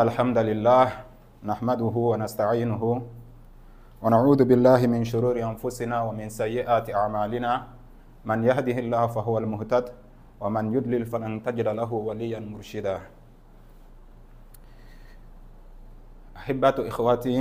[0.00, 0.86] الحمد لله
[1.44, 2.82] نحمده ونستعينه
[4.02, 7.52] ونعوذ بالله من شرور أنفسنا ومن سيئات أعمالنا.
[8.24, 9.84] من يهده الله فهو المهتد
[10.40, 12.96] ومن يضلل فلن تجد له وليا مرشدا.
[16.36, 17.36] أحبة إخواتي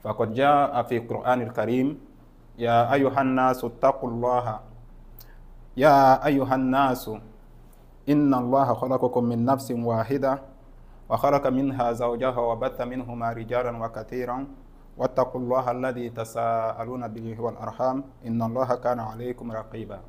[0.00, 1.88] فقد جاء في القرآن الكريم
[2.56, 4.46] يا أيها الناس اتقوا الله.
[5.76, 7.10] يا أيها الناس
[8.08, 10.38] إن الله خلقكم من نفس واحدة
[11.10, 14.46] وخلق منها زوجها وبث منهما رجالا وكثيرا
[14.98, 20.00] واتقوا الله الذي تساءلون به والأرحام إن الله كان عليكم رقيبا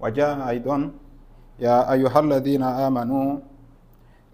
[0.00, 0.90] وجاء أيضا
[1.58, 3.38] يا أيها الذين آمنوا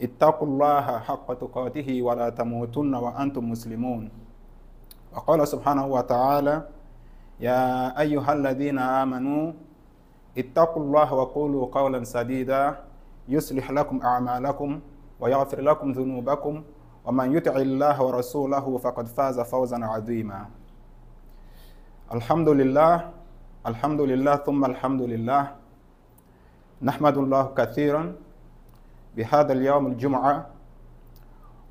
[0.02, 4.10] اتقوا الله حق تقاته ولا تموتن وأنتم مسلمون.
[5.14, 6.56] وقال سبحانه وتعالى
[7.40, 9.52] يا أيها الذين آمنوا
[10.38, 12.76] اتقوا الله وقولوا قولا سديدا
[13.28, 14.80] يصلح لكم أعمالكم
[15.20, 16.62] ويغفر لكم ذنوبكم
[17.04, 20.46] ومن يطع الله ورسوله فقد فاز فوزا عظيما.
[22.12, 23.10] الحمد لله
[23.66, 25.52] الحمد لله ثم الحمد لله.
[26.82, 28.12] نحمد الله كثيرا
[29.16, 30.46] بهذا اليوم الجمعة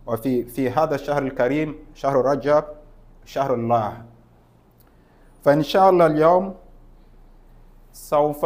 [0.08, 2.64] وفي في هذا الشهر الكريم شهر رجب
[3.25, 4.03] شهر الله.
[5.44, 6.56] فإن شاء الله اليوم
[7.92, 8.45] سوف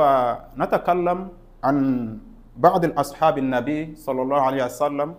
[0.58, 1.20] نتكلم
[1.64, 1.78] عن
[2.58, 5.16] بعض الأصحاب النبي صلى الله عليه وسلم.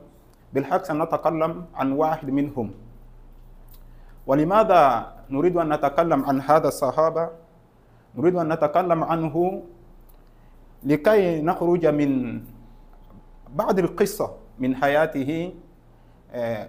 [0.52, 2.70] بالحق سنتكلم عن واحد منهم.
[4.26, 4.82] ولماذا
[5.30, 7.24] نريد أن نتكلم عن هذا الصحابة؟
[8.16, 9.62] نريد أن نتكلم عنه
[10.82, 12.40] لكي نخرج من
[13.54, 15.54] بعض القصة من حياته.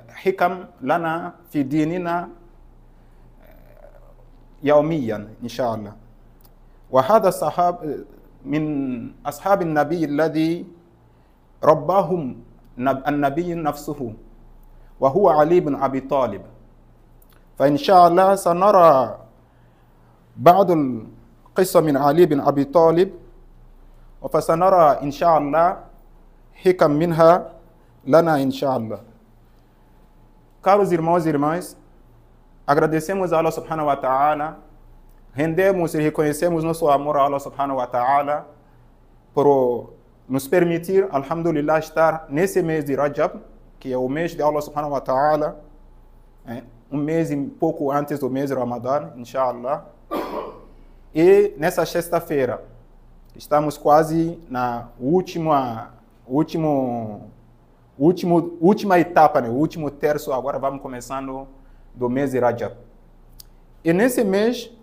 [0.09, 2.29] حكم لنا في ديننا
[4.63, 6.06] يوميا إن شاء الله.
[6.91, 8.05] وهذا الصحاب
[8.45, 8.63] من
[9.25, 10.65] أصحاب النبي الذي
[11.63, 12.23] رباهم
[12.79, 14.13] النبي نفسه
[14.99, 16.41] وهو علي بن أبي طالب.
[17.57, 19.17] فإن شاء الله سنرى
[20.37, 23.09] بعض القصة من علي بن أبي طالب
[24.21, 25.67] وفسنرى إن شاء الله
[26.53, 27.51] حكم منها
[28.05, 29.01] لنا إن شاء الله.
[30.61, 31.77] Caros irmãos e irmãs,
[32.65, 34.57] agradecemos a Allah subhanahu wa ta'ala
[35.37, 38.47] rendemos e reconhecemos nosso amor a Allah subhanahu wa ta'ala
[39.35, 39.93] por
[40.27, 43.39] nos permitir, alhamdulillah, estar nesse mês de Rajab,
[43.79, 45.63] que é o mês de Allah subhanahu wa ta'ala,
[46.43, 49.85] é, um mês pouco antes do mês de Ramadan, inshallah.
[51.13, 52.63] E nessa sexta-feira,
[53.35, 55.93] estamos quase na última,
[56.25, 57.29] último,
[57.95, 59.49] último, última etapa, né?
[59.49, 61.47] o último terço, agora vamos começando
[61.93, 62.75] do mês de Rajab.
[63.83, 64.75] E nesse mês,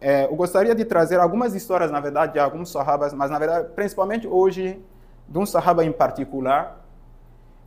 [0.00, 3.68] é, eu gostaria de trazer algumas histórias, na verdade, de alguns sahabas, mas, na verdade,
[3.74, 4.84] principalmente hoje,
[5.28, 6.84] de um sahaba em particular,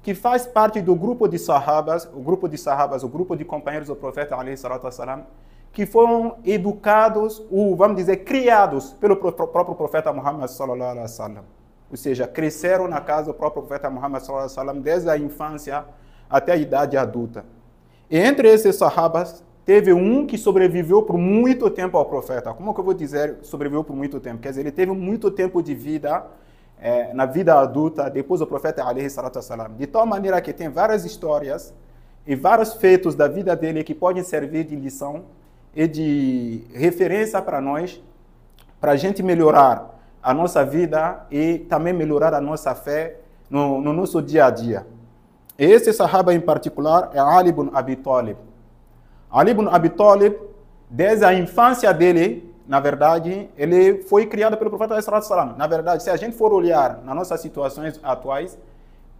[0.04, 3.88] que faz parte do grupo de sahabas, o grupo de sahabas, o grupo de companheiros
[3.88, 5.24] do profeta, والسلام,
[5.72, 11.44] que foram educados, ou, vamos dizer, criados pelo próprio profeta Muhammad, sallallahu alaihi wasallam.
[11.90, 15.86] Ou seja, cresceram na casa do próprio profeta Muhammad, sallallahu alaihi wasallam, desde a infância
[16.30, 17.46] até a idade adulta.
[18.10, 22.53] E entre esses sahabas, teve um que sobreviveu por muito tempo ao profeta.
[22.53, 24.43] Como que eu vou dizer sobreviveu por muito tempo?
[24.43, 26.27] Quer dizer, ele teve muito tempo de vida
[26.81, 29.73] é, na vida adulta depois do profeta alaihi salatu wassalam.
[29.79, 31.73] De tal maneira que tem várias histórias
[32.27, 35.27] e vários feitos da vida dele que podem servir de lição
[35.73, 38.03] e de referência para nós,
[38.81, 43.93] para a gente melhorar a nossa vida e também melhorar a nossa fé no, no
[43.93, 44.85] nosso dia a dia.
[45.57, 48.50] E esse sahaba em particular é Ali ibn Abi Talib.
[49.31, 50.35] Ali ibn Abi Talib,
[50.89, 56.11] desde a infância dele, na verdade, ele foi criado pelo profeta sallallahu Na verdade, se
[56.11, 58.59] a gente for olhar nas nossas situações atuais,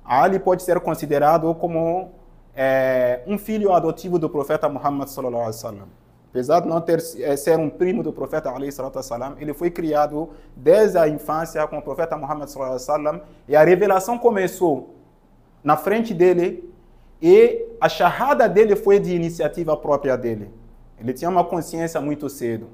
[0.05, 2.11] Ali pode ser considerado como
[2.55, 5.89] é, um filho adotivo do profeta Muhammad sallallahu alaihi wasallam.
[6.31, 10.31] Apesar de não ter é, ser um primo do profeta alaihi wasallam, ele foi criado
[10.57, 14.95] desde a infância com o profeta Muhammad sallallahu alaihi wasallam e a revelação começou
[15.63, 16.69] na frente dele
[17.23, 20.51] e a charrada dele foi de iniciativa própria dele.
[20.99, 22.69] Ele tinha uma consciência muito cedo.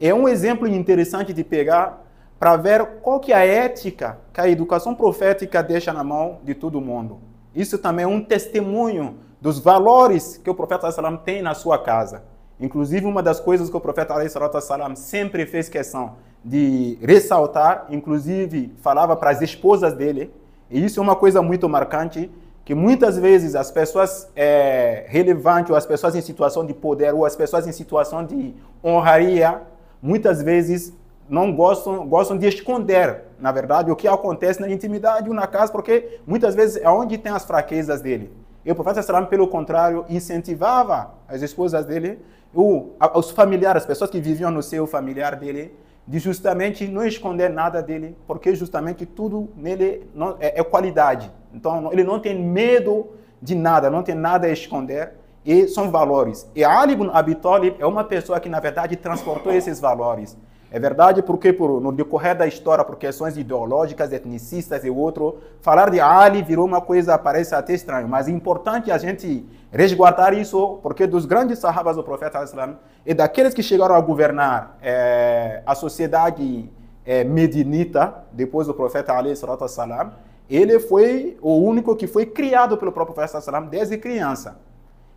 [0.00, 2.02] É um exemplo interessante de pegar
[2.38, 6.54] para ver qual que é a ética que a educação profética deixa na mão de
[6.54, 7.18] todo mundo.
[7.54, 12.22] Isso também é um testemunho dos valores que o profeta sallam tem na sua casa.
[12.58, 14.14] Inclusive, uma das coisas que o profeta
[14.60, 20.32] sallam sempre fez questão de ressaltar, inclusive falava para as esposas dele,
[20.70, 22.30] e isso é uma coisa muito marcante,
[22.64, 27.24] que muitas vezes as pessoas é, relevantes, ou as pessoas em situação de poder, ou
[27.24, 28.54] as pessoas em situação de
[28.84, 29.62] honraria,
[30.02, 30.92] muitas vezes
[31.28, 35.70] não gostam, gostam de esconder, na verdade, o que acontece na intimidade ou na casa,
[35.70, 38.32] porque muitas vezes é onde tem as fraquezas dele.
[38.64, 42.18] E o profeta Salam, pelo contrário, incentivava as esposas dele,
[42.52, 45.72] ou os familiares, as pessoas que viviam no seu familiar dele,
[46.06, 51.30] de justamente não esconder nada dele, porque justamente tudo nele não, é, é qualidade.
[51.60, 53.10] Então, ele não tem medo
[53.40, 55.12] de nada, não tem nada a esconder
[55.44, 56.50] e são valores.
[56.56, 60.38] E Ali ibn Abi Talib é uma pessoa que, na verdade, transportou esses valores.
[60.72, 65.90] É verdade porque por, no decorrer da história, por questões ideológicas, etnicistas e outro, falar
[65.90, 70.78] de Ali virou uma coisa, parece até estranho, mas é importante a gente resguardar isso,
[70.82, 75.74] porque dos grandes sahabas do profeta Islam e daqueles que chegaram a governar é, a
[75.74, 76.70] sociedade
[77.04, 80.12] é, medinita, depois do profeta Ali salam,
[80.50, 84.58] ele foi o único que foi criado pelo próprio profeta salam desde criança.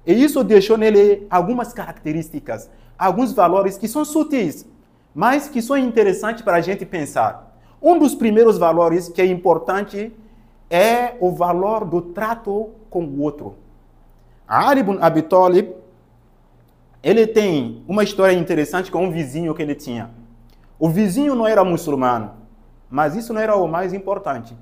[0.06, 4.66] E isso deixou nele algumas características, alguns valores que são sutis,
[5.14, 7.58] mas que são interessantes para a gente pensar.
[7.82, 10.14] Um dos primeiros valores que é importante
[10.70, 13.56] é o valor do trato com o outro.
[14.48, 15.74] Ali ibn Abi Talib,
[17.02, 20.12] ele tem uma história interessante com um vizinho que ele tinha.
[20.78, 22.32] O vizinho não era muçulmano,
[22.90, 24.56] mas isso não era o mais importante.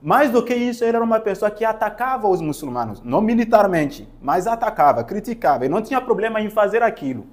[0.00, 4.46] Mais do que isso, ele era uma pessoa que atacava os muçulmanos, não militarmente, mas
[4.46, 7.26] atacava, criticava, e não tinha problema em fazer aquilo.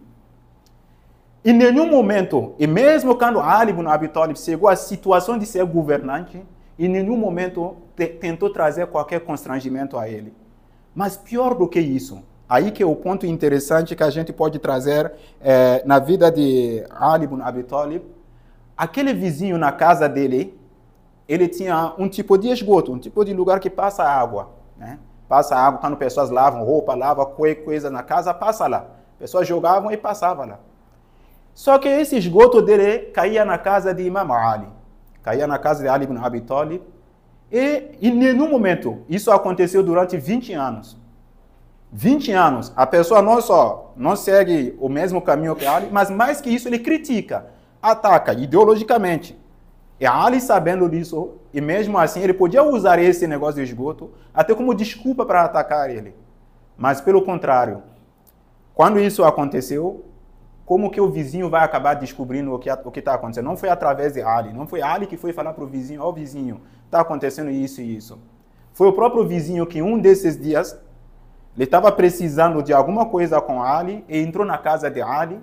[1.45, 5.65] Em nenhum momento, e mesmo quando Ali ibn Abi Talib chegou à situação de ser
[5.65, 6.41] governante,
[6.79, 7.75] em nenhum momento
[8.21, 10.33] tentou trazer qualquer constrangimento a ele.
[10.95, 14.57] Mas pior do que isso, aí que é o ponto interessante que a gente pode
[14.57, 15.11] trazer
[15.41, 18.03] é, na vida de Ali ibn Abi Talib,
[18.77, 20.57] aquele vizinho na casa dele,
[21.27, 24.49] ele tinha um tipo de esgoto, um tipo de lugar que passa água.
[24.77, 24.99] Né?
[25.27, 27.25] Passa água, quando pessoas lavam roupa, lavam
[27.65, 28.85] coisa na casa, passa lá.
[29.17, 30.59] Pessoas jogavam e passavam lá.
[31.53, 34.67] Só que esse esgoto dele caía na casa de Imam Ali.
[35.21, 36.81] Caía na casa de Ali ibn Abi Talib.
[37.51, 40.97] E em nenhum momento, isso aconteceu durante 20 anos.
[41.91, 46.41] 20 anos, a pessoa não só não segue o mesmo caminho que Ali, mas mais
[46.41, 47.45] que isso, ele critica,
[47.79, 49.39] ataca ideologicamente.
[49.99, 54.53] E Ali sabendo disso, e mesmo assim, ele podia usar esse negócio de esgoto até
[54.53, 56.15] como desculpa para atacar ele.
[56.77, 57.83] Mas pelo contrário,
[58.73, 60.03] quando isso aconteceu,
[60.65, 63.45] como que o vizinho vai acabar descobrindo o que o está acontecendo?
[63.45, 66.09] Não foi através de Ali, não foi Ali que foi falar para o vizinho, ó
[66.09, 68.19] oh, vizinho, está acontecendo isso e isso.
[68.73, 70.79] Foi o próprio vizinho que um desses dias,
[71.55, 75.39] ele estava precisando de alguma coisa com Ali e entrou na casa de Ali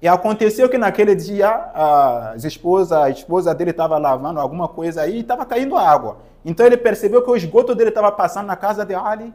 [0.00, 5.16] e aconteceu que naquele dia a esposa, a esposa dele estava lavando alguma coisa aí
[5.16, 6.18] e estava caindo água.
[6.44, 9.32] Então ele percebeu que o esgoto dele estava passando na casa de Ali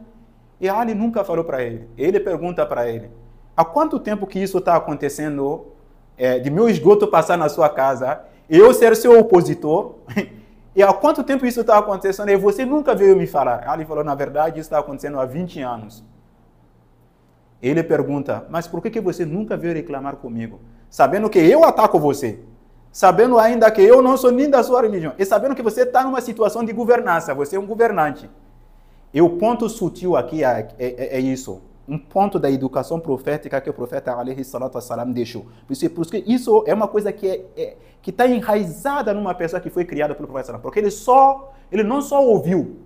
[0.60, 1.88] e Ali nunca falou para ele.
[1.96, 3.10] Ele pergunta para ele,
[3.56, 5.68] Há quanto tempo que isso está acontecendo
[6.18, 8.20] é, de meu esgoto passar na sua casa,
[8.50, 9.94] eu ser seu opositor?
[10.76, 13.66] e há quanto tempo isso está acontecendo e você nunca veio me falar?
[13.72, 16.04] ele falou, na verdade, isso está acontecendo há 20 anos.
[17.62, 20.60] Ele pergunta, mas por que, que você nunca veio reclamar comigo?
[20.90, 22.40] Sabendo que eu ataco você.
[22.92, 25.12] Sabendo ainda que eu não sou nem da sua religião.
[25.18, 28.30] E sabendo que você está numa situação de governança, você é um governante.
[29.12, 33.70] E o ponto sutil aqui é, é, é isso um ponto da educação profética que
[33.70, 35.46] o profeta alaihi salatu wassalam deixou.
[35.66, 39.60] Por isso, porque isso é uma coisa que é, é que está enraizada numa pessoa
[39.60, 42.76] que foi criada pelo profeta porque ele só ele não só ouviu,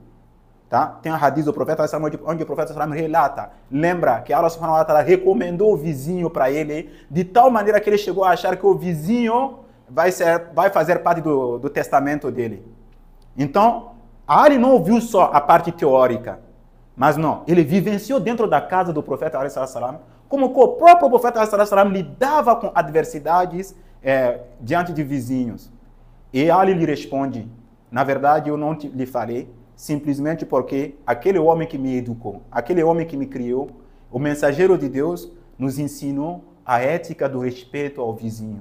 [0.71, 0.87] tá?
[1.03, 1.85] Tem a hadith do profeta
[2.25, 6.89] onde, o profeta relata, lembra que Allah subhanahu wa ta'ala recomendou o vizinho para ele
[7.11, 9.59] de tal maneira que ele chegou a achar que o vizinho
[9.89, 12.65] vai ser vai fazer parte do, do testamento dele.
[13.37, 13.91] Então,
[14.27, 16.39] Ali não ouviu só a parte teórica,
[16.97, 19.99] mas não, ele vivenciou dentro da casa do profeta salam,
[20.29, 25.69] como o próprio profeta salam lidava com adversidades é, diante de vizinhos.
[26.33, 27.51] E Ali lhe responde:
[27.91, 32.83] Na verdade, eu não te, lhe falei, simplesmente porque aquele homem que me educou, aquele
[32.83, 33.71] homem que me criou,
[34.13, 38.61] o mensageiro de Deus, nos ensinou a ética do respeito ao vizinho.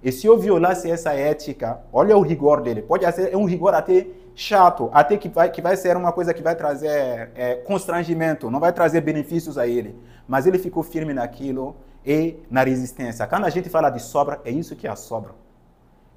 [0.00, 4.06] E se eu violasse essa ética, olha o rigor dele, pode ser um rigor até
[4.36, 8.60] chato, até que vai, que vai ser uma coisa que vai trazer é, constrangimento, não
[8.60, 9.96] vai trazer benefícios a ele.
[10.28, 11.74] Mas ele ficou firme naquilo
[12.06, 13.26] e na resistência.
[13.26, 15.32] Quando a gente fala de sobra, é isso que é a sobra.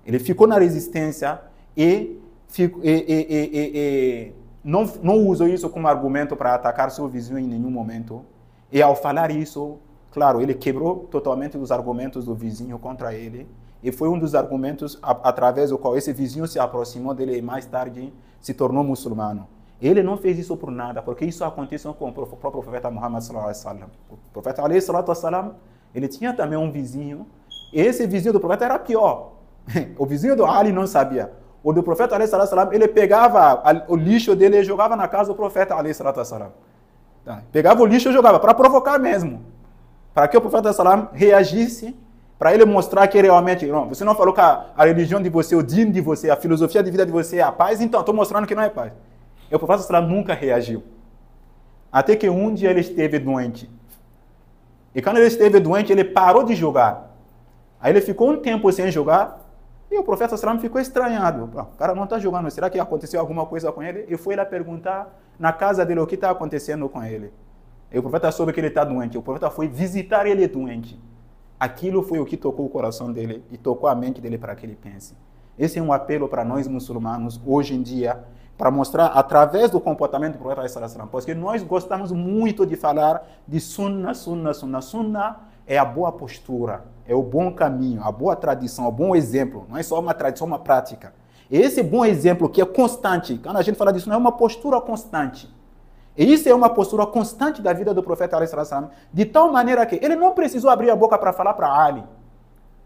[0.06, 1.42] Ele ficou na resistência
[1.75, 4.34] e, fico, e, e, e
[4.64, 8.25] não, não isso como argumento para atacar seu vizinho em nenhum momento.
[8.72, 9.78] E ao falar isso,
[10.12, 13.48] claro, ele quebrou totalmente os argumentos do vizinho contra ele
[13.84, 17.42] e foi um dos argumentos a, através do qual esse vizinho se aproximou dele e
[17.42, 18.12] mais tarde
[18.42, 19.48] se tornou muçulmano.
[19.80, 23.90] Ele não fez isso por nada, porque isso aconteceu com o próprio profeta Muhammad sallallahu.
[24.10, 25.56] O profeta salatu wasallam,
[25.94, 27.28] ele tinha também um vizinho,
[27.72, 29.34] e esse vizinho do profeta era pior.
[29.98, 31.32] o vizinho do Ali não sabia.
[31.65, 35.75] O do profeta salam, ele pegava o lixo dele e jogava na casa do profeta
[36.24, 36.51] salam.
[37.25, 37.41] Tá?
[37.51, 39.43] Pegava o lixo e jogava, para provocar mesmo.
[40.13, 41.98] Para que o profeta salam reagisse,
[42.38, 45.55] para ele mostrar que realmente, não, você não falou que a, a religião de você,
[45.55, 48.13] o dino de você, a filosofia de vida de você é a paz, então estou
[48.13, 48.93] mostrando que não é paz.
[49.50, 50.84] E o profeta salam nunca reagiu.
[51.91, 53.67] Até que um dia ele esteve doente.
[54.93, 57.10] E quando ele esteve doente, ele parou de jogar.
[57.81, 59.45] Aí ele ficou um tempo sem jogar,
[59.89, 61.44] e o profeta Salam ficou estranhado.
[61.44, 64.06] O cara não está jogando, será que aconteceu alguma coisa com ele?
[64.10, 67.32] E foi lá perguntar na casa dele o que está acontecendo com ele.
[67.92, 69.18] E o profeta soube que ele está doente.
[69.18, 71.00] O profeta foi visitar ele doente.
[71.60, 74.65] Aquilo foi o que tocou o coração dele e tocou a mente dele para que
[74.65, 75.15] ele pense.
[75.58, 78.22] Esse é um apelo para nós muçulmanos hoje em dia,
[78.58, 81.08] para mostrar através do comportamento do profeta Salam.
[81.08, 84.82] Porque nós gostamos muito de falar de sunna, sunna, sunna.
[84.82, 89.65] Sunna é a boa postura, é o bom caminho, a boa tradição, o bom exemplo.
[89.69, 91.13] Não é só uma tradição, uma prática.
[91.50, 94.81] Esse bom exemplo que é constante, quando a gente fala disso, não é uma postura
[94.81, 95.53] constante.
[96.17, 100.00] E isso é uma postura constante da vida do profeta salam, de tal maneira que
[100.01, 102.03] ele não precisou abrir a boca para falar para Ali,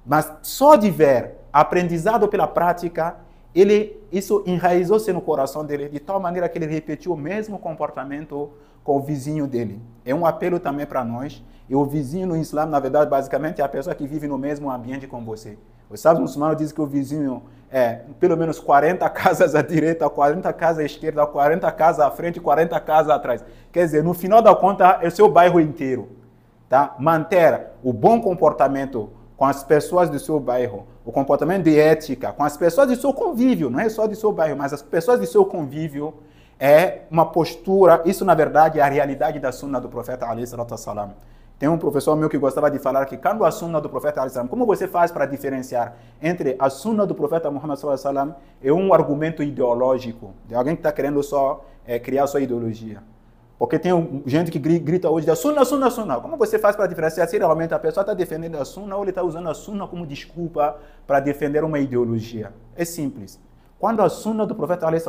[0.05, 3.17] mas só de ver aprendizado pela prática,
[3.53, 8.49] ele isso enraizou-se no coração dele de tal maneira que ele repetiu o mesmo comportamento
[8.89, 9.79] com o vizinho dele.
[10.03, 11.43] É um apelo também para nós.
[11.69, 14.71] E o vizinho no Islã, na verdade, basicamente é a pessoa que vive no mesmo
[14.71, 15.59] ambiente com você.
[15.87, 20.51] Os sábios muçulmanos dizem que o vizinho é pelo menos 40 casas à direita, 40
[20.53, 23.45] casas à esquerda, 40 casas à frente, 40 casas atrás.
[23.71, 26.09] Quer dizer, no final da conta, é o seu bairro inteiro.
[26.67, 26.95] Tá?
[26.97, 32.43] Manter o bom comportamento com as pessoas do seu bairro, o comportamento de ética com
[32.43, 35.27] as pessoas do seu convívio, não é só do seu bairro, mas as pessoas do
[35.27, 36.15] seu convívio,
[36.59, 41.13] é uma postura, isso na verdade é a realidade da sunna do profeta Ali salam.
[41.57, 44.31] Tem um professor meu que gostava de falar que quando a sunna do profeta Ali
[44.49, 49.41] como você faz para diferenciar entre a sunna do profeta Muhammad salam e um argumento
[49.41, 53.01] ideológico de alguém que está querendo só é, criar sua ideologia?
[53.57, 56.19] Porque tem gente que grita hoje da sunna, sunna, sunna.
[56.21, 59.11] Como você faz para diferenciar se realmente a pessoa está defendendo a sunna ou ele
[59.11, 62.53] está usando a sunna como desculpa para defender uma ideologia?
[62.73, 63.37] É simples.
[63.77, 65.01] Quando a sunna do profeta Ali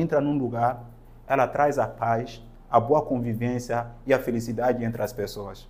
[0.00, 0.84] entra num lugar,
[1.28, 5.68] ela traz a paz, a boa convivência e a felicidade entre as pessoas.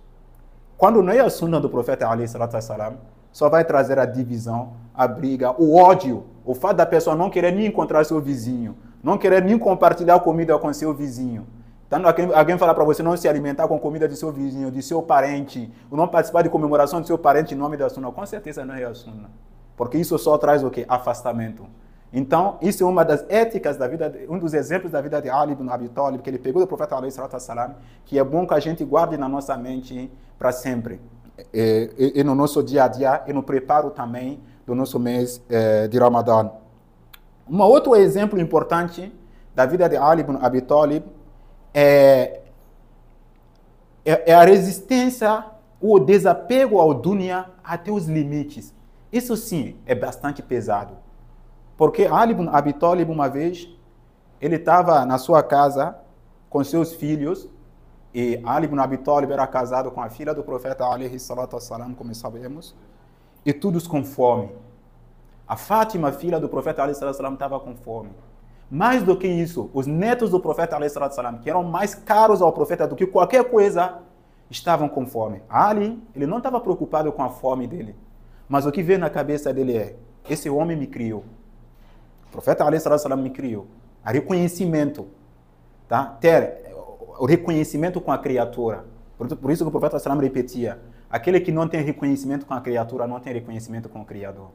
[0.77, 2.97] Quando não é a sunna do profeta Ali salam,
[3.31, 7.51] só vai trazer a divisão, a briga, o ódio, o fato da pessoa não querer
[7.51, 11.45] nem encontrar seu vizinho, não querer nem compartilhar comida com seu vizinho.
[11.85, 12.01] Então,
[12.35, 15.71] alguém falar para você não se alimentar com comida de seu vizinho, de seu parente,
[15.89, 18.75] ou não participar de comemoração de seu parente em nome da sunna, com certeza não
[18.75, 19.29] é a sunna.
[19.75, 20.85] Porque isso só traz o quê?
[20.87, 21.65] Afastamento.
[22.11, 25.51] Então, isso é uma das éticas da vida, um dos exemplos da vida de Ali
[25.51, 28.59] ibn Abi Talib, que ele pegou do profeta Ali salam, que é bom que a
[28.59, 30.99] gente guarde na nossa mente para sempre.
[31.53, 35.41] E, e, e, no nosso dia a dia, e no preparo também do nosso mês
[35.49, 36.49] eh, de Ramadã.
[37.49, 39.11] Um outro exemplo importante
[39.55, 41.03] da vida de Ali ibn Abi Talib
[41.73, 42.41] é,
[44.03, 45.45] é, é a resistência,
[45.79, 48.73] o desapego ao dunya até os limites.
[49.11, 50.93] Isso sim é bastante pesado.
[51.79, 53.69] Porque Ali ibn Abi Talib, uma vez,
[54.41, 55.95] ele estava na sua casa
[56.49, 57.47] com seus filhos,
[58.13, 61.17] e Ali ibn Abi Talib era casado com a filha do profeta alaihi
[61.95, 62.75] como sabemos,
[63.45, 64.51] e todos com fome.
[65.47, 68.09] A Fátima, filha do profeta alaihi estava com fome.
[68.69, 70.91] Mais do que isso, os netos do profeta alaihi
[71.41, 73.99] que eram mais caros ao profeta do que qualquer coisa,
[74.49, 75.41] estavam com fome.
[75.47, 77.95] Ali, ele não estava preocupado com a fome dele,
[78.49, 79.95] mas o que veio na cabeça dele é:
[80.29, 81.23] esse homem me criou.
[82.29, 82.63] O profeta
[82.97, 83.67] salam me criou.
[84.03, 85.07] A reconhecimento,
[85.87, 86.05] tá?
[86.21, 86.71] Ter
[87.17, 88.85] o reconhecimento com a criatura.
[89.17, 93.07] Por, isso que o profeta salam repetia: aquele que não tem reconhecimento com a criatura
[93.07, 94.51] não tem reconhecimento com o Criador.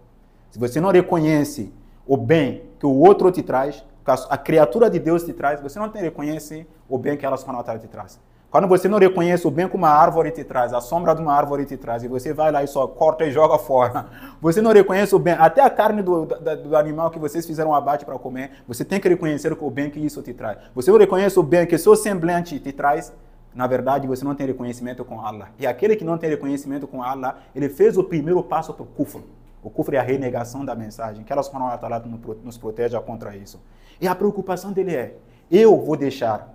[0.51, 1.73] Se você não reconhece
[2.07, 5.89] o bem que o outro te traz, a criatura de Deus te traz, você não
[5.89, 8.21] tem reconhece o bem que ela te traz.
[8.55, 11.35] Quando você não reconhece o bem que uma árvore te traz, a sombra de uma
[11.35, 14.07] árvore te traz, e você vai lá e só corta e joga fora,
[14.41, 18.05] você não reconhece o bem, até a carne do, do, animal que vocês fizeram abate
[18.05, 20.59] para comer, você tem que reconhecer o bem que isso te traz.
[20.73, 23.13] Você não reconhece o bem que seu semblante te traz,
[23.53, 25.49] na verdade você não tem reconhecimento com Allah.
[25.59, 28.87] E aquele que não tem reconhecimento com Allah, ele fez o primeiro passo para o
[28.87, 29.21] kufr.
[29.65, 31.25] O kufr é a renegação da mensagem.
[31.25, 32.05] Que Allah
[32.45, 33.61] nos proteja contra isso.
[34.01, 35.17] E a preocupação dele é,
[35.51, 36.55] eu vou deixar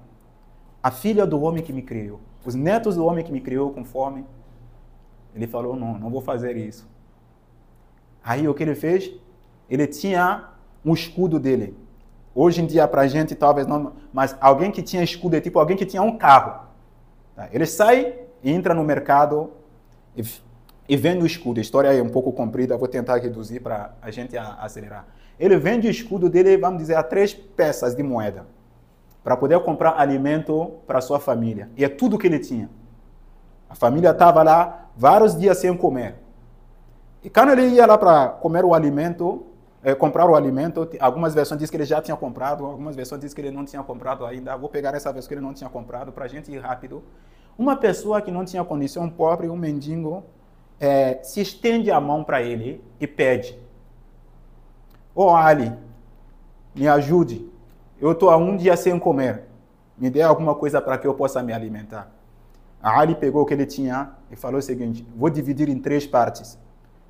[0.81, 3.83] a filha do homem que me criou, os netos do homem que me criou com
[3.83, 4.25] fome.
[5.35, 6.87] Ele falou: Não, não vou fazer isso.
[8.23, 9.11] Aí o que ele fez?
[9.69, 10.49] Ele tinha
[10.83, 11.77] um escudo dele.
[12.33, 15.59] Hoje em dia, para a gente, talvez não, mas alguém que tinha escudo é tipo
[15.59, 16.67] alguém que tinha um carro.
[17.35, 17.49] Tá?
[17.51, 19.51] Ele sai entra no mercado
[20.15, 20.23] e
[20.89, 21.59] e vende o escudo.
[21.59, 25.05] A história é um pouco comprida, vou tentar reduzir para a gente acelerar.
[25.39, 28.47] Ele vende o escudo dele, vamos dizer, a três peças de moeda
[29.23, 31.69] para poder comprar alimento para sua família.
[31.75, 32.69] E é tudo que ele tinha.
[33.69, 36.15] A família estava lá vários dias sem comer.
[37.23, 39.45] E quando ele ia lá para comer o alimento,
[39.83, 43.35] é, comprar o alimento, algumas versões dizem que ele já tinha comprado, algumas versões dizem
[43.35, 44.55] que ele não tinha comprado ainda.
[44.57, 47.03] Vou pegar essa versão que ele não tinha comprado para a gente ir rápido.
[47.57, 50.23] Uma pessoa que não tinha condição pobre, um mendigo,
[50.79, 53.59] é, se estende a mão para ele e pede:
[55.13, 55.71] Ô oh, Ali,
[56.73, 57.49] me ajude.
[58.01, 59.43] Eu estou há um dia sem comer.
[59.97, 62.09] Me dê alguma coisa para que eu possa me alimentar.
[62.81, 66.07] A Ali pegou o que ele tinha e falou o seguinte: Vou dividir em três
[66.07, 66.57] partes.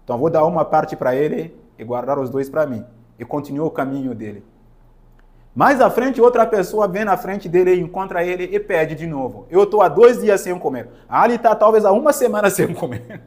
[0.04, 2.84] Então vou dar uma parte para ele e guardar os dois para mim.
[3.20, 4.44] E continuou o caminho dele.
[5.54, 9.46] Mais à frente, outra pessoa vem na frente dele, encontra ele e pede de novo.
[9.50, 10.90] Eu estou há dois dias sem comer.
[11.08, 13.22] A Ali está talvez há uma semana sem comer.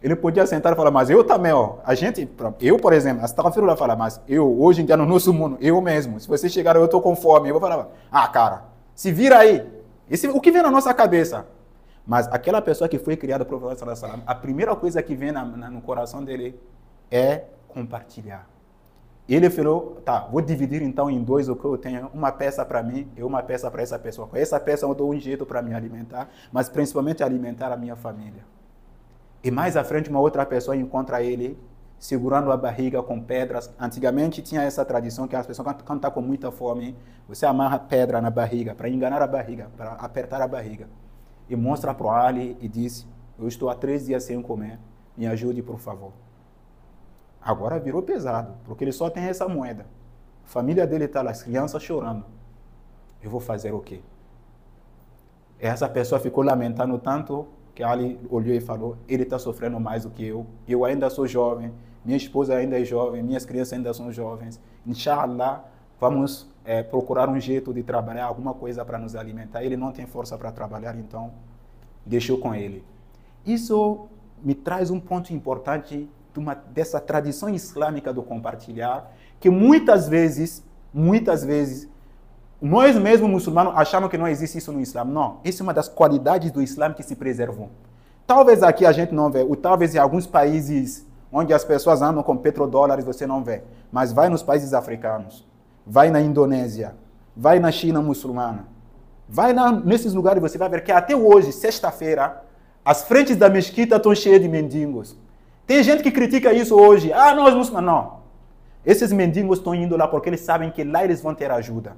[0.00, 2.28] Ele podia sentar e falar, mas eu também, ó, a gente,
[2.60, 6.20] eu, por exemplo, a falar, mas eu, hoje em dia, no nosso mundo, eu mesmo,
[6.20, 8.64] se você chegar, eu estou com fome, eu vou falar, ah, cara,
[8.94, 9.66] se vira aí.
[10.08, 11.46] Esse, o que vem na nossa cabeça?
[12.06, 15.44] Mas aquela pessoa que foi criada por profeta Sallallahu a primeira coisa que vem na,
[15.44, 16.58] na, no coração dele
[17.10, 18.48] é compartilhar.
[19.28, 22.82] Ele falou, tá, vou dividir então em dois o que eu tenho, uma peça para
[22.82, 24.26] mim e uma peça para essa pessoa.
[24.26, 27.94] Com essa peça eu dou um jeito para me alimentar, mas principalmente alimentar a minha
[27.94, 28.42] família.
[29.42, 31.58] E mais à frente, uma outra pessoa encontra ele
[31.98, 33.72] segurando a barriga com pedras.
[33.78, 36.96] Antigamente tinha essa tradição que as pessoas, quando estão tá com muita fome,
[37.28, 40.88] você amarra pedra na barriga para enganar a barriga, para apertar a barriga.
[41.48, 43.06] E mostra para o Ali e diz:
[43.38, 44.78] Eu estou há três dias sem comer,
[45.16, 46.12] me ajude, por favor.
[47.40, 49.86] Agora virou pesado, porque ele só tem essa moeda.
[50.44, 52.24] A família dele está lá, as crianças chorando.
[53.22, 54.00] Eu vou fazer o quê?
[55.58, 57.48] Essa pessoa ficou lamentando tanto
[57.78, 60.44] que Ali olhou e falou: ele está sofrendo mais do que eu.
[60.66, 61.70] Eu ainda sou jovem,
[62.04, 64.60] minha esposa ainda é jovem, minhas crianças ainda são jovens.
[64.84, 65.64] Inshallah,
[66.00, 69.62] vamos é, procurar um jeito de trabalhar alguma coisa para nos alimentar.
[69.62, 71.30] Ele não tem força para trabalhar, então
[72.04, 72.82] deixou com ele.
[73.46, 74.08] Isso
[74.42, 80.64] me traz um ponto importante de uma, dessa tradição islâmica do compartilhar, que muitas vezes,
[80.92, 81.88] muitas vezes,
[82.60, 85.04] nós mesmos muçulmanos achamos que não existe isso no Islã.
[85.04, 87.70] Não, isso é uma das qualidades do Islã que se preservam.
[88.26, 92.22] Talvez aqui a gente não vê, ou talvez em alguns países onde as pessoas andam
[92.22, 93.62] com petrodólares você não vê.
[93.92, 95.46] Mas vai nos países africanos,
[95.86, 96.96] vai na Indonésia,
[97.36, 98.66] vai na China muçulmana,
[99.28, 102.42] vai na, nesses lugares você vai ver que até hoje, sexta-feira,
[102.84, 105.16] as frentes da mesquita estão cheias de mendigos.
[105.64, 107.12] Tem gente que critica isso hoje.
[107.12, 107.90] Ah, nós muçulmanos.
[107.92, 108.18] Não.
[108.84, 111.94] Esses mendigos estão indo lá porque eles sabem que lá eles vão ter ajuda.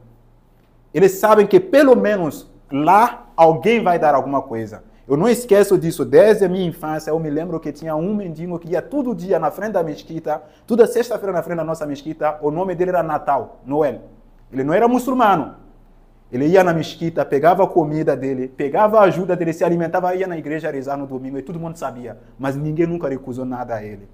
[0.92, 4.82] Eles sabem que pelo menos lá alguém vai dar alguma coisa.
[5.06, 6.04] Eu não esqueço disso.
[6.04, 9.38] Desde a minha infância, eu me lembro que tinha um mendigo que ia todo dia
[9.38, 12.38] na frente da mesquita, toda sexta-feira na frente da nossa mesquita.
[12.40, 14.02] O nome dele era Natal, Noel.
[14.52, 15.56] Ele não era muçulmano.
[16.30, 20.28] Ele ia na mesquita, pegava a comida dele, pegava a ajuda dele, se alimentava, ia
[20.28, 22.16] na igreja rezar no domingo e todo mundo sabia.
[22.38, 24.08] Mas ninguém nunca recusou nada a ele.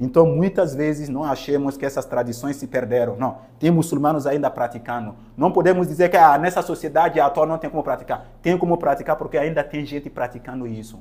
[0.00, 3.16] Então, muitas vezes, não achemos que essas tradições se perderam.
[3.16, 5.16] Não, tem muçulmanos ainda praticando.
[5.36, 8.26] Não podemos dizer que ah, nessa sociedade atual não tem como praticar.
[8.40, 11.00] Tem como praticar porque ainda tem gente praticando isso.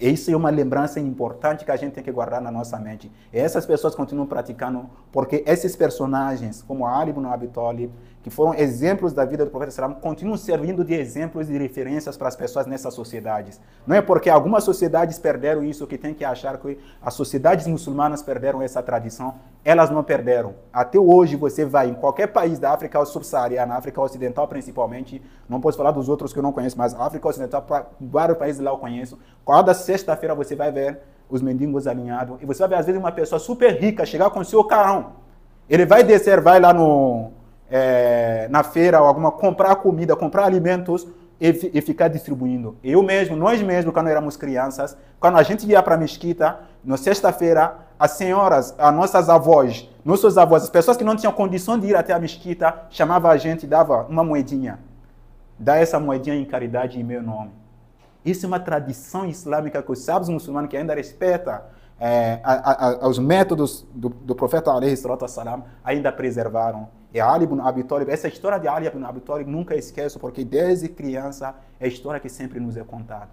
[0.00, 3.12] Isso é uma lembrança importante que a gente tem que guardar na nossa mente.
[3.30, 7.90] E essas pessoas continuam praticando porque esses personagens, como Ali ibn Abi Talib,
[8.22, 12.16] que foram exemplos da vida do profeta Salam, continuam servindo de exemplos e de referências
[12.16, 13.58] para as pessoas nessas sociedades.
[13.86, 18.22] Não é porque algumas sociedades perderam isso que tem que achar que as sociedades muçulmanas
[18.22, 19.34] perderam essa tradição.
[19.64, 20.54] Elas não perderam.
[20.70, 25.78] Até hoje você vai em qualquer país da África subsaariana, África Ocidental principalmente, não posso
[25.78, 27.66] falar dos outros que eu não conheço, mas África Ocidental,
[27.98, 29.18] vários países lá eu conheço.
[29.46, 33.12] Cada sexta-feira você vai ver os mendigos alinhados e você vai ver às vezes uma
[33.12, 35.12] pessoa super rica chegar com seu carrão.
[35.68, 37.30] Ele vai descer, vai lá no
[37.70, 41.06] é, na feira ou alguma, comprar comida, comprar alimentos
[41.40, 42.76] e, e, ficar distribuindo.
[42.82, 46.96] Eu mesmo, nós mesmos, quando éramos crianças, quando a gente ia para a mesquita, na
[46.96, 51.88] sexta-feira, as senhoras, as nossas avós, nossos avós, as pessoas que não tinham condição de
[51.88, 54.78] ir até a mesquita, chamavam a gente, dava uma moedinha.
[55.58, 57.50] Dá essa moedinha em caridade em meu nome.
[58.24, 61.60] Isso é uma tradição islâmica que os sábios muçulmanos que ainda respeitam
[61.98, 64.70] é, a, a, os métodos do, do profeta
[65.28, 66.88] salam ainda preservaram.
[67.12, 70.44] E Ali ibn Abi Talib, essa história de Ali ibn Abi Talib nunca esqueço, porque
[70.44, 73.30] desde criança é a história que sempre nos é contada.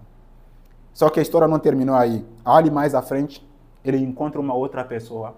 [0.92, 2.26] Só que a história não terminou aí.
[2.44, 3.46] Ali mais à frente,
[3.84, 5.36] ele encontra uma outra pessoa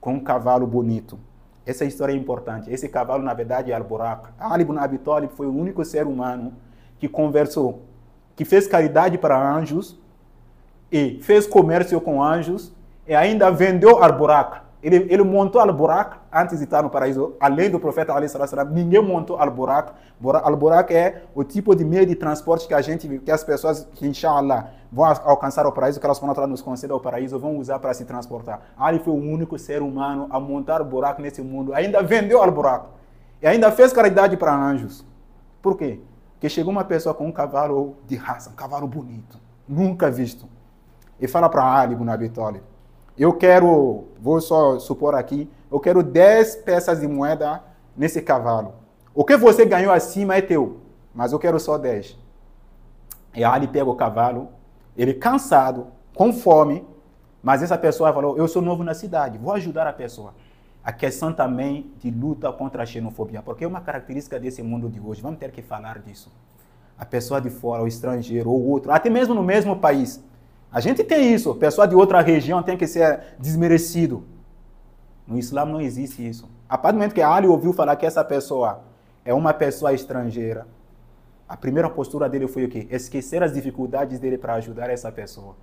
[0.00, 1.18] com um cavalo bonito.
[1.66, 2.70] Essa história é importante.
[2.70, 4.28] Esse cavalo, na verdade, é Al-Buraq.
[4.38, 6.54] Ali ibn Abi Talib foi o único ser humano
[6.98, 7.82] que conversou,
[8.34, 10.00] que fez caridade para anjos
[10.90, 12.72] e fez comércio com anjos
[13.06, 14.65] e ainda vendeu al-Buraq.
[14.82, 17.34] Ele, ele montou al-Buraq antes de estar no paraíso.
[17.40, 19.92] Além do profeta Ali salam, ninguém montou al-Buraq.
[20.42, 24.06] Al-Buraq é o tipo de meio de transporte que a gente, que as pessoas que
[24.06, 28.04] inshallah vão alcançar o paraíso, que Allah nos conceda o paraíso, vão usar para se
[28.04, 28.60] transportar.
[28.78, 31.74] Ali foi o único ser humano a montar al-Buraq nesse mundo.
[31.74, 32.86] Ainda vendeu al-Buraq.
[33.42, 35.04] E ainda fez caridade para anjos.
[35.60, 36.00] Por quê?
[36.34, 40.46] Porque chegou uma pessoa com um cavalo de raça, um cavalo bonito, nunca visto.
[41.18, 42.30] E fala para Ali ibn Abi
[43.22, 47.62] eu quero, vou só supor aqui, eu quero 10 peças de moeda
[47.96, 48.74] nesse cavalo.
[49.14, 50.80] O que você ganhou acima é teu,
[51.14, 52.18] mas eu quero só 10.
[53.34, 54.48] E Ali pega o cavalo,
[54.96, 56.86] ele cansado, com fome,
[57.42, 60.32] mas essa pessoa falou, eu sou novo na cidade, vou ajudar a pessoa
[60.86, 65.00] a questão também de luta contra a xenofobia, porque é uma característica desse mundo de
[65.00, 65.20] hoje.
[65.20, 66.32] Vamos ter que falar disso.
[66.96, 70.22] A pessoa de fora, o estrangeiro ou outro, até mesmo no mesmo país.
[70.70, 71.54] A gente tem isso.
[71.54, 74.24] Pessoa de outra região tem que ser desmerecido.
[75.26, 76.48] No Islã não existe isso.
[76.68, 78.82] A partir do momento que Ali ouviu falar que essa pessoa
[79.24, 80.66] é uma pessoa estrangeira,
[81.48, 82.86] a primeira postura dele foi o quê?
[82.90, 85.56] Esquecer as dificuldades dele para ajudar essa pessoa.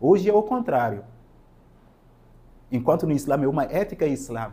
[0.00, 1.04] Hoje é o contrário.
[2.72, 4.52] Enquanto no Islã é uma ética Islã.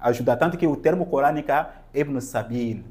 [0.00, 2.84] Ajuda tanto que o termo corânico é Ibn Sabil,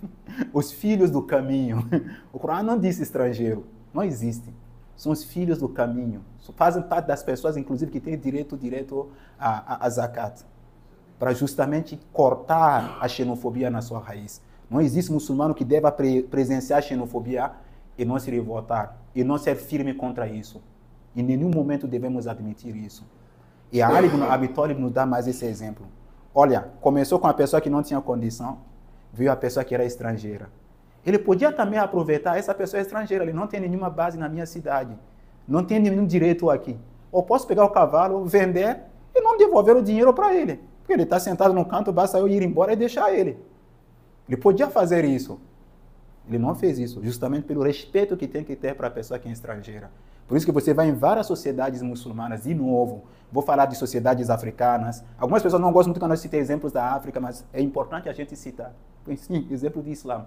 [0.52, 1.86] os filhos do caminho.
[2.32, 4.52] O Corão não diz estrangeiro, não existe.
[4.96, 6.24] São os filhos do caminho.
[6.56, 10.44] Fazem parte das pessoas, inclusive, que têm direito, direito a, a, a zakat.
[11.18, 14.40] Para justamente cortar a xenofobia na sua raiz.
[14.70, 17.52] Não existe muçulmano que deva pre presenciar a xenofobia
[17.96, 18.96] e não se revoltar.
[19.14, 20.60] E não ser firme contra isso.
[21.14, 23.04] Em nenhum momento devemos admitir isso.
[23.72, 25.86] E a Ali ibn Abi nos dá mais esse exemplo.
[26.34, 28.58] Olha, começou com a pessoa que não tinha condição,
[29.12, 30.48] viu a pessoa que era estrangeira.
[31.06, 34.46] Ele podia também aproveitar, essa pessoa é estrangeira, ele não tem nenhuma base na minha
[34.46, 34.96] cidade,
[35.46, 36.78] não tem nenhum direito aqui.
[37.12, 38.80] Ou posso pegar o cavalo, vender
[39.14, 40.60] e não devolver o dinheiro para ele.
[40.80, 43.38] Porque ele está sentado no canto, basta eu ir embora e deixar ele.
[44.28, 45.40] Ele podia fazer isso.
[46.26, 49.28] Ele não fez isso, justamente pelo respeito que tem que ter para a pessoa que
[49.28, 49.90] é estrangeira.
[50.26, 54.30] Por isso que você vai em várias sociedades muçulmanas, de novo, vou falar de sociedades
[54.30, 55.04] africanas.
[55.18, 58.12] Algumas pessoas não gostam muito quando eu citei exemplos da África, mas é importante a
[58.12, 58.72] gente citar.
[59.18, 60.24] Sim, exemplo do Islã.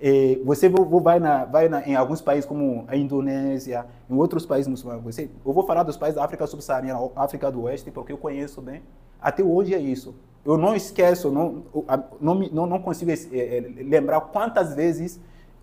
[0.00, 4.68] E você vai, na, vai na, em alguns países como a Indonésia, em outros países
[4.68, 5.04] muçulmanos.
[5.04, 8.62] Você, eu vou falar dos países da África subsaariana, África do Oeste, porque eu conheço
[8.62, 8.82] bem.
[9.20, 10.14] Até hoje é isso.
[10.44, 11.64] Eu não esqueço, não,
[12.20, 15.20] não, não, consigo é, lembrar quantas vezes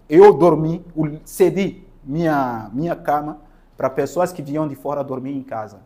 [0.10, 0.86] eu dormi,
[1.24, 3.40] cedi minha, minha cama
[3.78, 5.80] para pessoas que vinham de fora dormir em casa.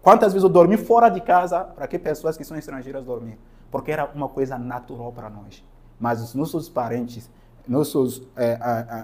[0.00, 3.38] Quantas vezes eu dormi fora de casa para que pessoas que são estrangeiras dormir?
[3.70, 5.62] Porque era uma coisa natural para nós.
[6.00, 7.28] Mas os nossos parentes,
[7.68, 8.58] nossos é,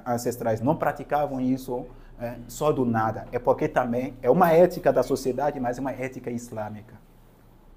[0.06, 1.86] ancestrais não praticavam isso
[2.18, 3.26] é, só do nada.
[3.30, 6.94] É porque também é uma ética da sociedade, mas é uma ética islâmica.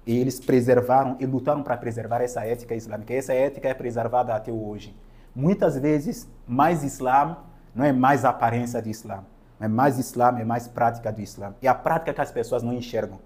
[0.06, 3.12] E eles preservaram e lutaram para preservar essa ética islâmica.
[3.12, 4.96] E essa ética é preservada até hoje.
[5.34, 7.36] Muitas vezes, mais Islã
[7.74, 9.22] não é mais aparência de Islã
[9.60, 11.54] é mais Islã, é mais prática do Islã.
[11.60, 13.18] É a prática que as pessoas não enxergam.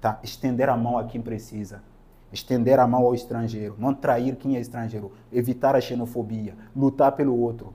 [0.00, 0.18] Tá?
[0.22, 1.82] Estender a mão a quem precisa.
[2.32, 3.76] Estender a mão ao estrangeiro.
[3.78, 5.12] Não trair quem é estrangeiro.
[5.32, 6.56] Evitar a xenofobia.
[6.74, 7.72] Lutar pelo outro.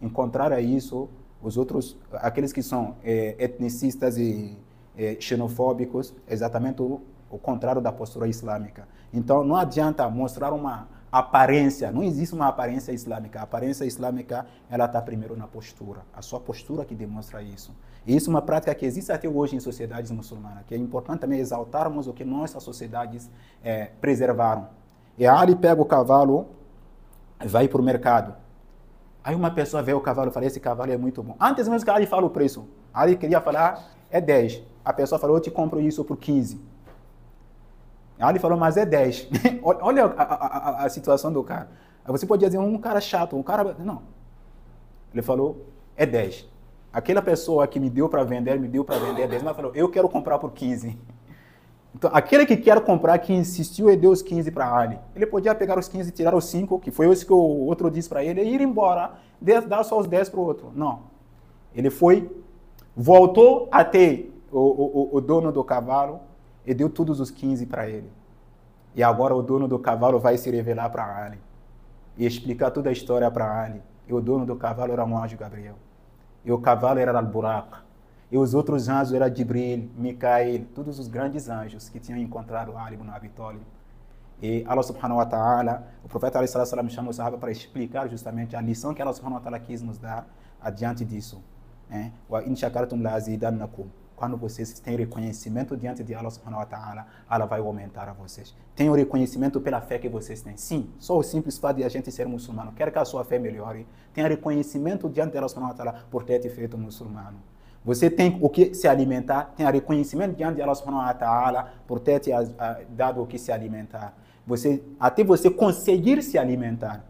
[0.00, 1.08] Encontrar a isso
[1.42, 4.56] os outros, aqueles que são é, etnicistas e
[4.96, 8.88] é, xenofóbicos, exatamente o, o contrário da postura islâmica.
[9.12, 13.40] Então, não adianta mostrar uma aparência, não existe uma aparência islâmica.
[13.40, 16.02] A aparência islâmica, ela está primeiro na postura.
[16.12, 17.74] A sua postura que demonstra isso.
[18.06, 21.20] E isso é uma prática que existe até hoje em sociedades muçulmanas, que é importante
[21.20, 23.30] também exaltarmos o que nossas sociedades
[23.62, 24.68] é, preservaram.
[25.18, 26.48] E Ali pega o cavalo
[27.44, 28.34] vai para o mercado.
[29.22, 31.36] Aí uma pessoa vê o cavalo e fala, esse cavalo é muito bom.
[31.40, 34.62] Antes mesmo que Ali fale o preço, Ali queria falar, é 10.
[34.84, 36.60] A pessoa falou, eu te compro isso por 15.
[38.18, 39.28] Aí ele falou, mas é 10.
[39.62, 41.68] Olha a, a, a, situação do cara.
[42.06, 43.76] Você pode dizer, um cara chato, um cara.
[43.78, 44.02] Não.
[45.12, 46.48] Ele falou, é 10.
[46.92, 49.88] Aquela pessoa que me deu para vender, me deu para vender 10, mas falou, eu
[49.90, 50.96] quero comprar por 15.
[51.96, 54.98] Então, aquele que quer comprar, que insistiu e deu os 15 para Ali.
[55.14, 57.90] Ele podia pegar os 15 e tirar os 5, que foi isso que o outro
[57.90, 59.14] disse para ele, e ir embora,
[59.66, 60.70] dar só os 10 para o outro.
[60.74, 61.04] Não.
[61.74, 62.30] Ele foi,
[62.94, 66.20] voltou até o, o, o dono do cavalo,
[66.66, 68.10] e deu todos os 15 para ele.
[68.94, 71.38] E agora o dono do cavalo vai se revelar para Ali
[72.16, 73.82] e explicar toda a história para Ali.
[74.08, 75.76] E o dono do cavalo era um anjo Gabriel.
[76.44, 77.84] E o cavalo era Al-Buraq.
[78.30, 82.96] E os outros anjos eram Jibril, Mikael, todos os grandes anjos que tinham encontrado Ali
[82.96, 83.30] no Abi
[84.42, 88.56] E Allah subhanahu wa ta'ala, o profeta Ali alaihi chamou o sahaba para explicar justamente
[88.56, 90.26] a lição que Allah subhanahu wa ta'ala quis nos dar
[90.60, 91.40] adiante disso.
[92.28, 97.60] Wa la azidannakum Quando vocês têm reconhecimento diante de Allah subhanahu wa ta'ala, Allah vai
[97.60, 98.56] aumentar a vocês.
[98.80, 100.56] O reconhecimento pela fé que vocês têm.
[100.56, 102.72] Sim, só o simples fato de a gente ser muçulmano.
[102.72, 106.24] Quer que a sua fé melhore, tenha reconhecimento diante de Allah subhanahu wa ta'ala por
[106.24, 107.36] ter te feito muçulmano.
[107.84, 112.00] Você tem o que se alimentar, tem reconhecimento diante de Allah subhanahu wa ta'ala por
[112.00, 112.30] ter te
[112.88, 114.16] dado o que se alimentar.
[114.46, 117.04] Você, até você conseguir se alimentar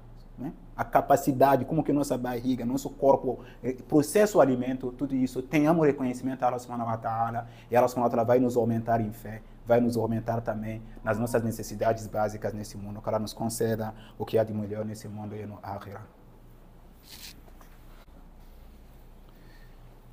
[0.76, 5.86] a capacidade, como que nossa barriga, nosso corpo eh, processa o alimento, tudo isso, tenhamos
[5.86, 9.12] reconhecimento a Allah subhanahu wa ta'ala, e Allah subhanahu wa ta'ala vai nos aumentar em
[9.12, 13.94] fé, vai nos aumentar também nas nossas necessidades básicas nesse mundo, que ela nos conceda
[14.18, 16.06] o que há de melhor nesse mundo e no akhirah.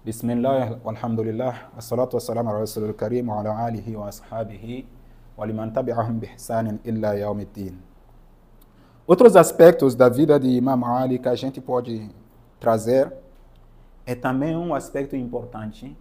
[0.07, 4.85] بسم الله والحمد لله والصلاة والسلام على رسول الكريم وعلى آله وأصحابه
[5.37, 7.75] ولمن تبعهم بإحسان إلا يوم الدين
[9.06, 12.10] Outros aspectos da vida de Imam Ali que a gente pode
[12.58, 13.12] trazer
[14.06, 15.94] é também um aspecto importante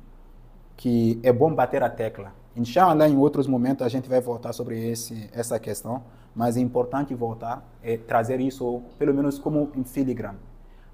[0.76, 2.32] que é bom bater a tecla.
[2.56, 7.12] Inshallah, em outros momentos a gente vai voltar sobre esse, essa questão, mas é importante
[7.12, 10.38] voltar e trazer isso, pelo menos como um filigrama.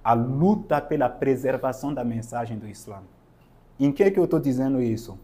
[0.02, 3.02] A luta pela preservação da mensagem do Islã.
[3.78, 5.18] Em que, que eu estou dizendo isso?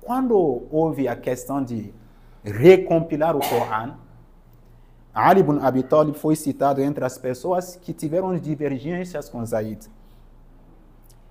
[0.00, 1.92] Quando houve a questão de
[2.44, 3.96] recompilar o Corão,
[5.14, 9.90] Ali ibn Abi Talib foi citado entre as pessoas que tiveram divergências com Zaid.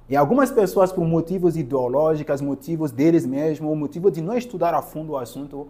[0.07, 4.81] E algumas pessoas, por motivos ideológicos, motivos deles mesmos, ou motivo de não estudar a
[4.81, 5.67] fundo o assunto,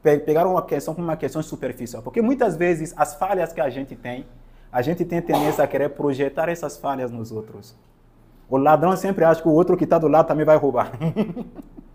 [0.00, 2.02] pegaram a questão como uma questão superficial.
[2.02, 4.24] Porque muitas vezes as falhas que a gente tem,
[4.72, 7.74] a gente tem tendência a querer projetar essas falhas nos outros.
[8.48, 10.92] O ladrão sempre acha que o outro que está do lado também vai roubar.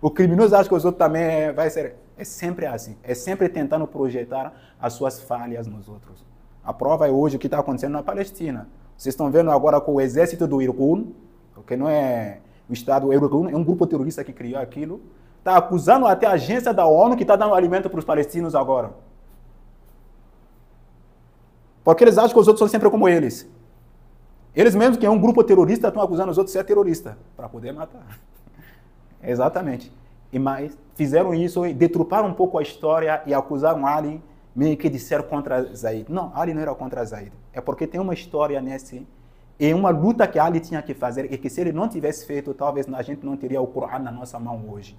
[0.00, 1.96] o criminoso acha que os outros também é, vai ser.
[2.16, 2.96] É sempre assim.
[3.02, 6.24] É sempre tentando projetar as suas falhas nos outros.
[6.64, 8.68] A prova é hoje o que está acontecendo na Palestina.
[8.96, 11.12] Vocês estão vendo agora com o exército do Irgun,
[11.66, 15.00] que não é o Estado Irgun, é um grupo terrorista que criou aquilo,
[15.38, 18.92] está acusando até a agência da ONU que está dando alimento para os palestinos agora.
[21.84, 23.48] Porque eles acham que os outros são sempre como eles.
[24.54, 27.48] Eles mesmos, que é um grupo terrorista, estão acusando os outros de ser terrorista, para
[27.48, 28.18] poder matar.
[29.22, 29.92] Exatamente.
[30.32, 34.22] E mais, fizeram isso detruparam um pouco a história e acusaram Ali
[34.54, 36.10] meio que de ser contra Zaid.
[36.10, 37.32] Não, Ali não era contra Zaid.
[37.52, 39.06] É porque tem uma história nesse
[39.58, 42.54] e uma luta que Ali tinha que fazer e que se ele não tivesse feito,
[42.54, 44.96] talvez a gente não teria o Corão na nossa mão hoje.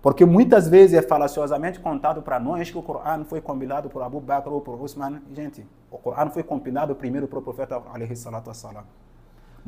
[0.00, 4.20] Porque muitas vezes é falaciosamente contado para nós que o Corão foi compilado por Abu
[4.20, 5.20] Bakr ou por Usman.
[5.32, 8.84] Gente, o Corão foi compilado primeiro para o profeta alaihi salatu wassalam.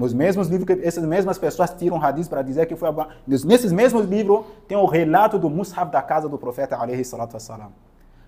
[0.00, 2.88] Nos mesmos livros que essas mesmas pessoas tiram hadith para dizer que foi
[3.26, 7.70] nesses mesmos livros tem o relato do mushaf da casa do profeta alaihi salatu wassalam.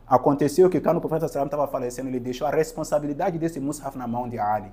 [0.07, 4.29] Aconteceu que quando o profeta estava falecendo, ele deixou a responsabilidade desse mushaf na mão
[4.29, 4.71] de Ali.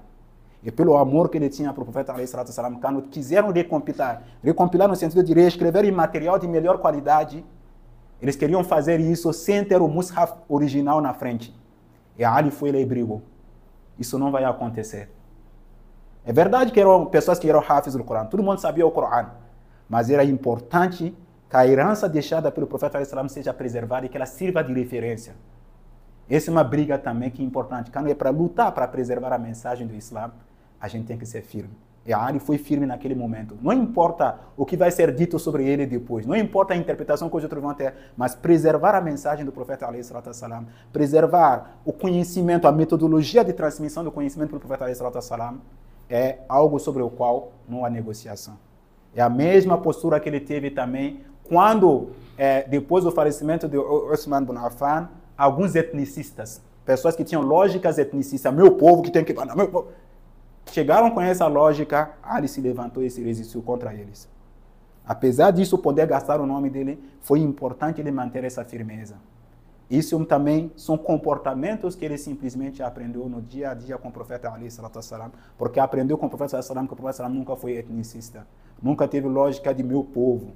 [0.61, 4.21] E pelo amor que ele tinha para o profeta alaihi salatu wassalam, quando quiseram recompilar,
[4.43, 7.45] recompilar no sentido de reescrever em material de melhor qualidade,
[8.21, 11.57] eles queriam fazer isso sem ter o mushaf original na frente.
[12.17, 13.21] E Ali foi lá e brigou.
[13.97, 15.09] Isso não vai acontecer.
[16.29, 19.31] É verdade que eram pessoas que eram hafiz do Corão, todo mundo sabia o Corão,
[19.89, 21.11] mas era importante
[21.49, 25.33] que a herança deixada pelo profeta seja preservada e que ela sirva de referência.
[26.29, 27.89] Essa é uma briga também que é importante.
[27.89, 30.29] Quando é para lutar para preservar a mensagem do Islã,
[30.79, 31.71] a gente tem que ser firme.
[32.05, 33.57] E Ali foi firme naquele momento.
[33.59, 37.37] Não importa o que vai ser dito sobre ele depois, não importa a interpretação que
[37.37, 39.87] os outros vão ter, mas preservar a mensagem do profeta
[40.31, 45.59] salam, preservar o conhecimento, a metodologia de transmissão do conhecimento do profeta salam,
[46.09, 48.57] é algo sobre o qual não há negociação.
[49.15, 54.43] É a mesma postura que ele teve também quando, é, depois do falecimento de Osman
[54.43, 59.55] bin Affan, alguns etnicistas, pessoas que tinham lógicas etnicistas, meu povo que tem que mandar,
[59.55, 59.87] meu povo,
[60.71, 64.29] chegaram com essa lógica, Ali se levantou e se resistiu contra eles.
[65.05, 69.15] Apesar disso poder gastar o nome dele, foi importante ele manter essa firmeza.
[69.89, 74.51] Isso também são comportamentos que ele simplesmente aprendeu no dia a dia com o profeta
[74.51, 78.45] Ali salam, porque aprendeu com o profeta salam que o profeta salam nunca foi etnicista,
[78.81, 80.51] nunca teve lógica de meu povo.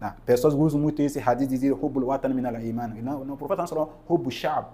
[0.00, 0.12] Não.
[0.26, 2.88] Pessoas usam muito esse hadith de dizer hubul watan min iman.
[3.00, 4.66] Não, não, o profeta falou hubu shab.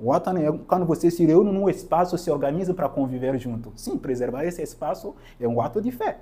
[0.00, 3.72] Watan é quando você se reúne num espaço, se organiza para conviver junto.
[3.74, 6.18] Sim, preservar esse espaço é um ato de fé.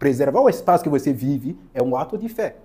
[0.00, 2.56] Preservar o espaço que você vive é um ato de fé.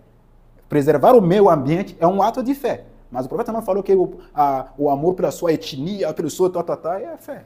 [0.68, 2.86] Preservar o meio ambiente é um ato de fé.
[3.14, 6.50] Mas o profeta não falou que o, a, o amor pela sua etnia, pelo seu
[6.50, 7.44] tatatá, é fé.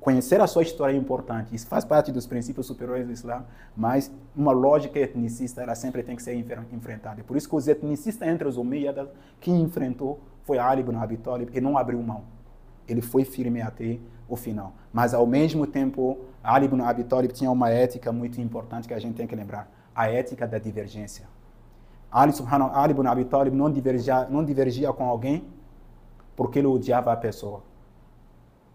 [0.00, 3.44] Conhecer a sua história é importante, isso faz parte dos princípios superiores do Islã,
[3.76, 6.34] mas uma lógica etnicista ela sempre tem que ser
[6.72, 7.22] enfrentada.
[7.22, 11.50] Por isso que os etnicistas entre os Umayyadas, que enfrentou foi Ali ibn Abi Talib
[11.52, 12.22] e não abriu mão.
[12.88, 14.72] Ele foi firme até o final.
[14.90, 18.98] Mas ao mesmo tempo, Ali ibn Abi Talib tinha uma ética muito importante que a
[18.98, 19.68] gente tem que lembrar.
[19.94, 21.28] a ética da divergência.
[22.10, 25.44] Ali, subhanahu, Ali ibn Abi Talib não divergia, não divergia com alguém
[26.36, 27.62] porque ele odiava a pessoa.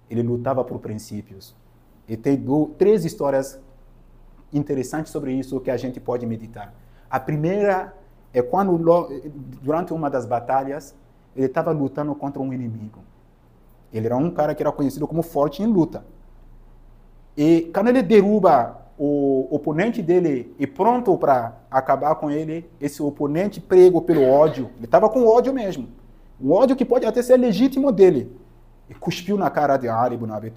[0.10, 1.56] Ele lutava por princípios.
[2.08, 3.60] E tem do, três histórias
[4.54, 6.74] interessantes sobre isso que a gente pode meditar.
[7.10, 7.94] A primeira
[8.32, 8.78] é quando,
[9.64, 10.96] durante uma das batalhas,
[11.36, 13.00] ele estava lutando contra um inimigo.
[13.92, 16.06] Ele era um cara que era conhecido como forte em luta.
[17.36, 23.60] E quando ele derruba o oponente dele e pronto para acabar com ele, esse oponente
[23.60, 25.90] prego pelo ódio, ele estava com ódio mesmo.
[26.42, 28.36] Um ódio que pode até ser legítimo dele.
[28.90, 30.54] E cuspiu na cara de Ali ibn Abi.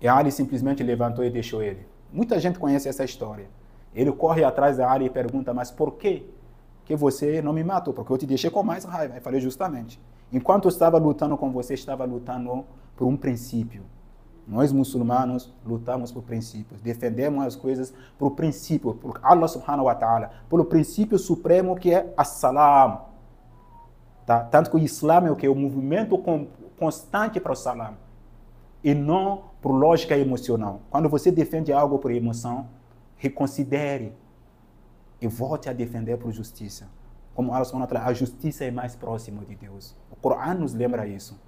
[0.00, 1.86] E Ali simplesmente levantou e deixou ele.
[2.12, 3.48] Muita gente conhece essa história.
[3.94, 6.24] Ele corre atrás de Ali e pergunta, mas por quê
[6.84, 7.92] que você não me matou?
[7.92, 9.16] Porque eu te deixei com mais raiva.
[9.16, 10.00] Eu falei justamente.
[10.32, 12.64] Enquanto eu estava lutando com você, estava lutando
[12.96, 13.82] por um princípio.
[14.46, 20.30] Nós muçulmanos lutamos por princípios, defendemos as coisas por princípio, por Allah subhanahu wa ta'ala,
[20.48, 23.02] pelo princípio supremo que é as-salam.
[24.26, 24.40] Tá?
[24.40, 25.48] Tanto que o Islã é o que?
[25.48, 26.20] O movimento
[26.78, 27.96] constante para o salam.
[28.82, 30.80] E não por lógica emocional.
[30.90, 32.68] Quando você defende algo por emoção,
[33.16, 34.12] reconsidere
[35.20, 36.88] e volte a defender por justiça.
[37.34, 39.94] Como Allah subhanahu wa ta'ala, a justiça é mais próxima de Deus.
[40.10, 41.38] O Corão nos lembra isso.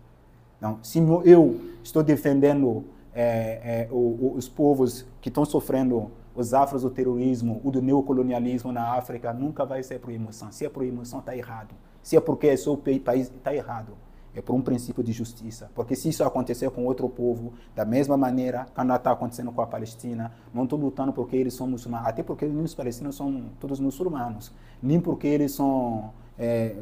[0.62, 6.83] Não, se eu estou defendendo é, é, o, os povos que estão sofrendo os afros
[6.83, 10.53] do terrorismo, o do neocolonialismo na África, nunca vai ser por emoção.
[10.53, 11.75] Se é por emoção, está errado.
[12.01, 13.94] Se é porque é seu país, está errado.
[14.37, 15.68] É por um princípio de justiça.
[15.75, 19.66] Porque se isso acontecer com outro povo, da mesma maneira, quando está acontecendo com a
[19.66, 24.53] Palestina, não estou lutando porque eles são muçulmanos, até porque os palestinos são todos muçulmanos,
[24.81, 26.75] nem porque eles são é,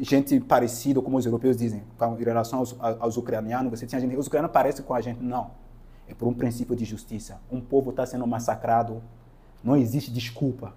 [0.00, 1.82] gente parecida, como os europeus dizem,
[2.18, 5.22] em relação aos, aos ucranianos, você tinha gente, os ucranianos parecem com a gente.
[5.22, 5.50] Não.
[6.08, 7.40] É por um princípio de justiça.
[7.50, 9.02] Um povo está sendo massacrado,
[9.62, 10.74] não existe desculpa.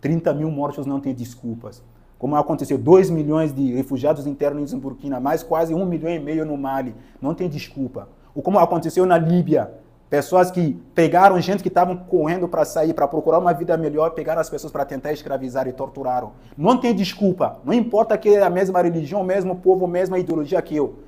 [0.00, 1.82] 30 mil mortos não tem desculpas.
[2.18, 6.46] Como aconteceu, 2 milhões de refugiados internos em Burkina, mais quase 1 milhão e meio
[6.46, 6.94] no Mali.
[7.20, 8.08] Não tem desculpa.
[8.34, 9.72] Ou como aconteceu na Líbia,
[10.12, 14.42] Pessoas que pegaram gente que estavam correndo para sair, para procurar uma vida melhor, pegaram
[14.42, 16.32] as pessoas para tentar escravizar e torturaram.
[16.54, 17.58] Não tem desculpa.
[17.64, 20.98] Não importa que é a mesma religião, o mesmo povo, a mesma ideologia que eu.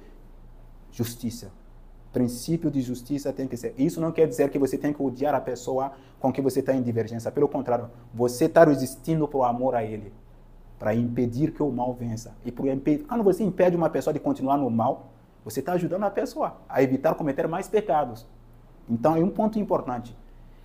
[0.91, 1.53] Justiça.
[2.15, 3.75] Princípio de justiça tem que ser.
[3.77, 6.73] Isso não quer dizer que você tem que odiar a pessoa com que você está
[6.73, 7.31] em divergência.
[7.31, 10.15] Pelo contrário, você está resistindo o amor a ele,
[10.79, 12.35] para impedir que o mal vença.
[12.43, 15.11] E por impedir, quando você impede uma pessoa de continuar no mal,
[15.45, 18.27] você está ajudando a pessoa a evitar cometer mais pecados.
[18.89, 20.17] Então, é um ponto importante.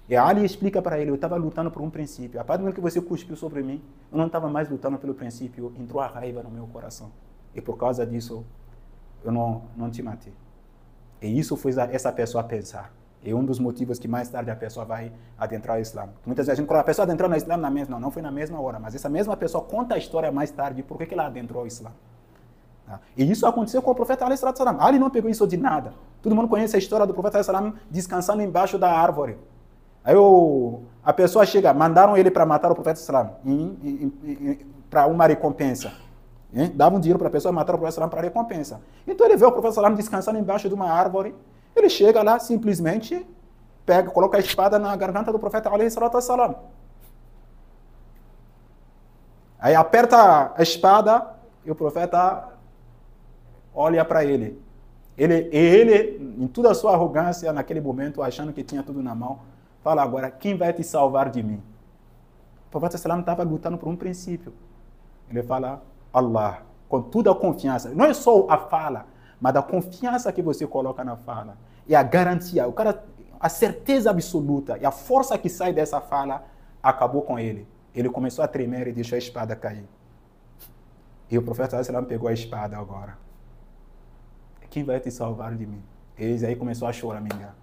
[0.10, 2.42] E Ali explica para ele, eu estava lutando por um princípio.
[2.42, 5.14] A partir do momento que você cuspiu sobre mim, eu não estava mais lutando pelo
[5.14, 7.12] princípio, entrou a raiva no meu coração.
[7.54, 8.44] E por causa disso,
[9.24, 10.34] eu não, não te matei.
[11.22, 12.92] E isso fez essa pessoa pensar.
[13.24, 16.10] É um dos motivos que mais tarde a pessoa vai adentrar o Islã.
[16.26, 18.22] Muitas vezes a gente quando a pessoa adentrou no Islã na mesma, não, não foi
[18.22, 21.26] na mesma hora, mas essa mesma pessoa conta a história mais tarde, por que, ela
[21.26, 21.92] adentrou o Islã.
[22.90, 23.00] Tá?
[23.16, 24.36] E isso aconteceu com o profeta Ali
[24.80, 25.94] Ali não pegou isso de nada.
[26.24, 29.38] Todo mundo conhece a história do profeta Ali descansando embaixo da árvore.
[30.04, 33.00] Aí o, a pessoa chega, mandaram ele para matar o profeta
[33.46, 34.12] Ali
[34.90, 35.94] para uma recompensa.
[36.52, 36.72] Hein?
[36.74, 38.82] Davam dinheiro para a pessoa matar o profeta Ali para recompensa.
[39.06, 41.36] Então ele vê o profeta Ali descansando embaixo de uma árvore.
[41.76, 43.24] Ele chega lá, simplesmente
[43.86, 45.86] pega, coloca a espada na garganta do profeta Ali.
[49.60, 52.59] Aí aperta a espada e o profeta
[53.80, 54.62] olha para ele.
[55.18, 59.40] Ele, ele, em toda a sua arrogância, naquele momento, achando que tinha tudo na mão,
[59.82, 61.64] fala agora, quem vai te salvar de mim?
[62.68, 64.54] O profeta Salam estava lutando por um princípio.
[65.30, 67.90] Ele fala, Allah, com toda a confiança.
[67.90, 69.08] Não é só a fala,
[69.40, 71.58] mas a confiança que você coloca na fala.
[71.88, 73.04] E a garantia, o cara,
[73.40, 76.44] a certeza absoluta e a força que sai dessa fala
[76.84, 77.66] acabou com ele.
[77.96, 79.88] Ele começou a tremer e deixou a espada cair.
[81.32, 83.29] E o profeta Salam pegou a espada agora
[84.70, 85.82] quem vai te salvar de mim?
[86.18, 87.54] Eles aí começou a chorar, minha.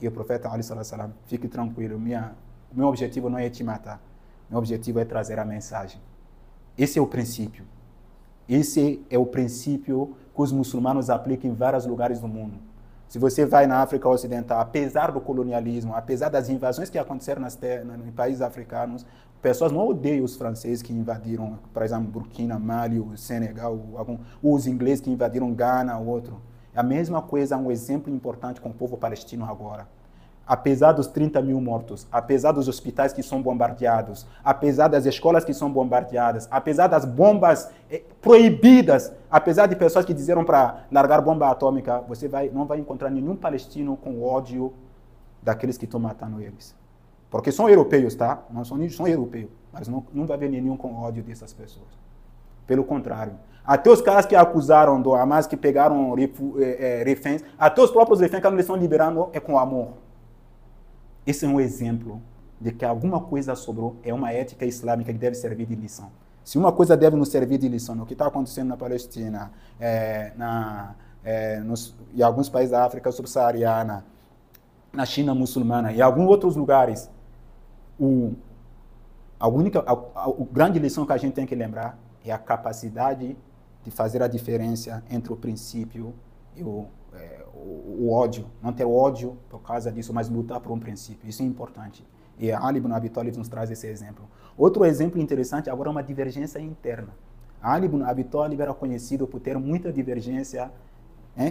[0.00, 2.32] E o profeta Ali salam, fique tranquilo, minha,
[2.72, 4.00] meu objetivo não é te matar.
[4.50, 6.00] Meu objetivo é trazer a mensagem.
[6.76, 7.64] Esse é o princípio.
[8.48, 12.58] Esse é o princípio que os muçulmanos aplicam em vários lugares do mundo.
[13.12, 17.58] Se você vai na África Ocidental, apesar do colonialismo, apesar das invasões que aconteceram nas
[17.62, 19.04] em países africanos,
[19.42, 25.02] pessoas não odeiam os franceses que invadiram, por exemplo, Burkina, Mali, Senegal, algum, os ingleses
[25.02, 26.40] que invadiram Ghana, outro.
[26.74, 29.86] É a mesma coisa, um exemplo importante com o povo palestino agora
[30.46, 35.54] apesar dos 30 mil mortos, apesar dos hospitais que são bombardeados, apesar das escolas que
[35.54, 41.48] são bombardeadas, apesar das bombas eh, proibidas, apesar de pessoas que disseram para largar bomba
[41.50, 44.72] atômica, você vai, não vai encontrar nenhum palestino com ódio
[45.42, 46.74] daqueles que estão matando eles.
[47.30, 48.42] Porque são europeus, tá?
[48.50, 49.48] Não são, são europeus.
[49.72, 51.88] Mas não, não vai haver nenhum com ódio dessas pessoas.
[52.66, 53.32] Pelo contrário.
[53.64, 58.20] Até os caras que acusaram do Hamas, que pegaram é, é, reféns, até os próprios
[58.20, 60.01] reféns, quando eles estão liberando, é com amor.
[61.26, 62.20] Esse é um exemplo
[62.60, 66.10] de que alguma coisa sobrou, é uma ética islâmica que deve servir de lição.
[66.44, 70.32] Se uma coisa deve nos servir de lição, o que está acontecendo na Palestina, é,
[70.36, 70.94] na,
[71.24, 74.04] é, nos, em alguns países da África subsaariana,
[74.92, 77.08] na China muçulmana e alguns outros lugares,
[77.98, 78.34] o,
[79.38, 82.38] a única, a, a, a grande lição que a gente tem que lembrar é a
[82.38, 83.36] capacidade
[83.84, 86.14] de fazer a diferença entre o princípio
[86.56, 86.86] e o,
[88.06, 88.46] o, ódio.
[88.62, 91.28] Não ter ódio por causa disso, mas lutar por um princípio.
[91.28, 92.04] Isso é importante.
[92.38, 94.24] E Ali ibn Abi Talib nos traz esse exemplo.
[94.56, 97.08] Outro exemplo interessante agora é uma divergência interna.
[97.62, 100.70] Ali ibn Abi Talib era conhecido por ter muita divergência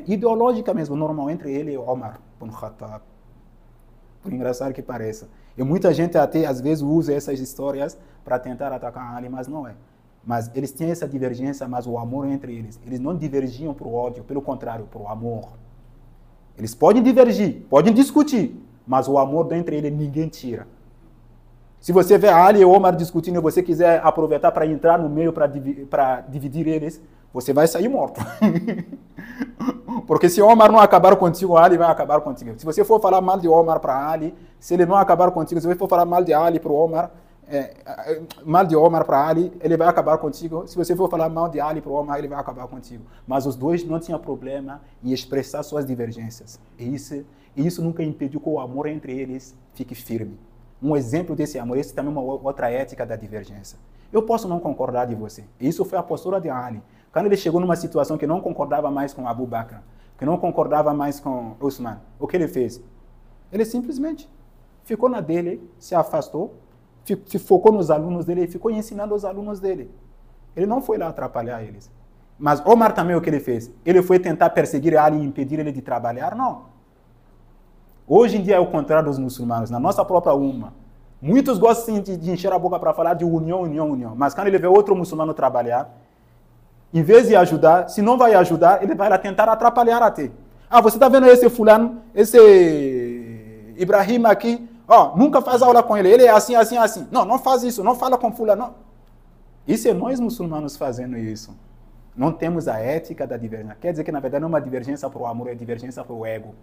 [0.07, 3.01] ideológica mesmo, normal, entre ele e Omar ibn Khattab.
[4.21, 5.27] Por engraçado que pareça.
[5.57, 9.67] E muita gente até às vezes usa essas histórias para tentar atacar Ali, mas não
[9.67, 9.75] é.
[10.23, 12.79] Mas eles têm essa divergência, mas o amor entre eles.
[12.85, 15.49] Eles não divergiam para o ódio, pelo contrário, para o amor.
[16.57, 20.67] Eles podem divergir, podem discutir, mas o amor entre eles ninguém tira.
[21.79, 25.33] Se você vê Ali e Omar discutindo e você quiser aproveitar para entrar no meio
[25.33, 27.01] para dividir eles,
[27.33, 28.21] você vai sair morto.
[30.05, 32.53] Porque se Omar não acabar contigo, Ali vai acabar contigo.
[32.57, 35.67] Se você for falar mal de Omar para Ali, se ele não acabar contigo, se
[35.67, 37.11] você for falar mal de Ali para Omar,
[37.51, 40.65] é, é, mal de Omar para Ali, ele vai acabar contigo.
[40.65, 43.03] Se você for falar mal de Ali para Omar, ele vai acabar contigo.
[43.27, 46.59] Mas os dois não tinham problema em expressar suas divergências.
[46.79, 47.25] E isso,
[47.55, 50.39] e isso nunca impediu que o amor entre eles fique firme.
[50.81, 53.77] Um exemplo desse amor, esse também é uma outra ética da divergência.
[54.11, 55.43] Eu posso não concordar de você.
[55.59, 56.81] Isso foi a postura de Ali.
[57.11, 59.81] Quando ele chegou numa situação que não concordava mais com Abu Bakr,
[60.17, 62.81] que não concordava mais com Usman, o que ele fez?
[63.51, 64.29] Ele simplesmente
[64.83, 66.55] ficou na dele, se afastou,
[67.03, 69.91] se focou nos alunos dele e ficou ensinando os alunos dele.
[70.55, 71.89] Ele não foi lá atrapalhar eles.
[72.37, 73.71] Mas Omar também o que ele fez?
[73.85, 76.35] Ele foi tentar perseguir Ali e impedir ele de trabalhar?
[76.35, 76.63] Não.
[78.07, 80.73] Hoje em dia é o contrário dos muçulmanos, na nossa própria umma.
[81.21, 84.13] Muitos gostam de, de encher a boca para falar de união, união, união.
[84.15, 85.89] Mas quando ele vê outro muçulmano trabalhar,
[86.93, 90.31] em vez de ajudar, se não vai ajudar, ele vai lá tentar atrapalhar até.
[90.69, 92.37] Ah, você está vendo esse fulano, esse
[93.77, 96.09] Ibrahim aqui, Ó, nunca faz aula com ele.
[96.09, 97.07] Ele é assim, assim, assim.
[97.09, 97.81] Não, não faz isso.
[97.81, 98.75] Não fala com fulano.
[99.65, 101.55] Isso é nós muçulmanos fazendo isso.
[102.13, 103.77] Não temos a ética da divergência.
[103.79, 106.13] Quer dizer que, na verdade, não é uma divergência para o amor, é divergência para
[106.13, 106.53] o ego.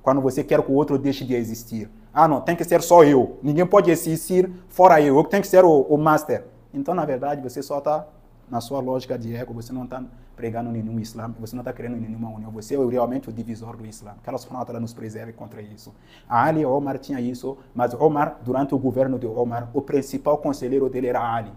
[0.00, 1.90] Quando você quer que o outro deixe de existir.
[2.14, 3.36] Ah, não, tem que ser só eu.
[3.42, 5.16] Ninguém pode existir fora eu.
[5.16, 6.44] Eu tenho que ser o, o master.
[6.72, 8.06] Então, na verdade, você só está
[8.48, 10.04] na sua lógica de ego, você não está
[10.36, 13.86] pregando nenhum Islã, você não está querendo nenhuma união, você é realmente o divisor do
[13.86, 14.14] Islã.
[14.22, 15.94] Que Allah subhanahu nos preserve contra isso.
[16.28, 21.06] Ali Omar tinha isso, mas Omar, durante o governo de Omar, o principal conselheiro dele
[21.06, 21.52] era Ali.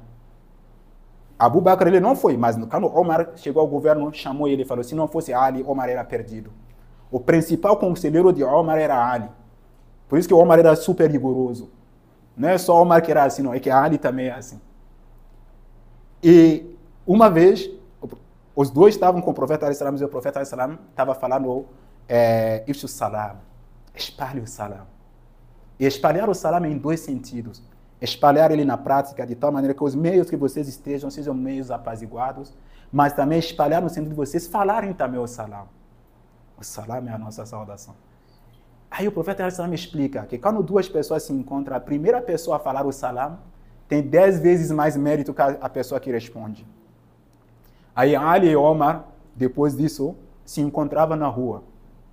[1.38, 4.84] Abu Bakr ele não foi, mas quando Omar chegou ao governo, chamou ele e falou:
[4.84, 6.52] se não fosse Ali, Omar era perdido.
[7.12, 9.30] O principal conselheiro de Omar era Ali.
[10.08, 11.70] Por isso que Omar era super rigoroso.
[12.36, 14.60] Não é só Omar que era assim, não, é que Ali também é assim.
[16.24, 16.76] E
[17.06, 17.70] uma vez,
[18.62, 21.66] os dois estavam com o profeta salam e o profeta salam estava falando
[22.10, 23.38] é, Ifshu salam,
[23.96, 24.86] espalhe o salam.
[25.80, 27.64] E espalhar o salam em dois sentidos.
[28.02, 31.72] Espalhar ele na prática de tal maneira que os meios que vocês estejam sejam meios
[31.72, 32.54] apaziguados,
[32.92, 35.70] mas também espalhar no sentido de vocês falarem também o salam.
[36.58, 37.96] O salam é a nossa saudação.
[38.92, 42.60] Aí o profeta salam explica que quando duas pessoas se encontram, a primeira pessoa a
[42.60, 43.40] falar o salam
[43.88, 46.68] tem dez vezes mais mérito que a pessoa que responde.
[48.00, 49.04] Aí Ali e Omar,
[49.36, 51.64] depois disso, se encontravam na rua,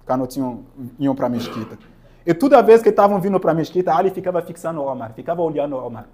[0.04, 0.64] quando tinham,
[0.98, 1.78] iam para a mesquita.
[2.26, 5.76] E toda vez que estavam vindo para a mesquita, Ali ficava fixando Omar, ficava olhando
[5.76, 6.08] Omar,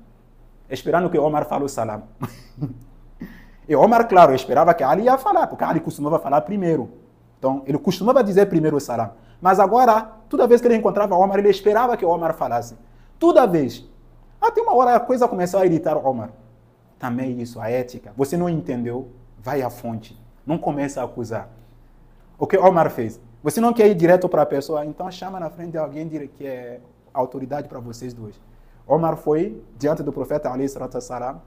[0.68, 2.02] esperando que Omar fale o salam.
[3.66, 6.90] e Omar, claro, esperava que Ali ia falar, porque Ali costumava falar primeiro.
[7.38, 9.12] Então, ele costumava dizer primeiro o salam.
[9.40, 12.76] Mas agora, toda vez que ele encontrava Omar, ele esperava que Omar falasse.
[13.18, 13.88] Toda vez.
[14.38, 16.28] Até uma hora a coisa começou a irritar Omar.
[16.98, 18.12] Também isso, a ética.
[18.18, 19.08] Você não entendeu?
[19.42, 20.18] Vai à fonte.
[20.46, 21.48] Não comece a acusar.
[22.38, 23.20] O que Omar fez?
[23.42, 26.46] Você não quer ir direto para a pessoa, então chama na frente de alguém que
[26.46, 26.80] é
[27.12, 28.40] autoridade para vocês dois.
[28.86, 31.42] Omar foi diante do profeta Ali salam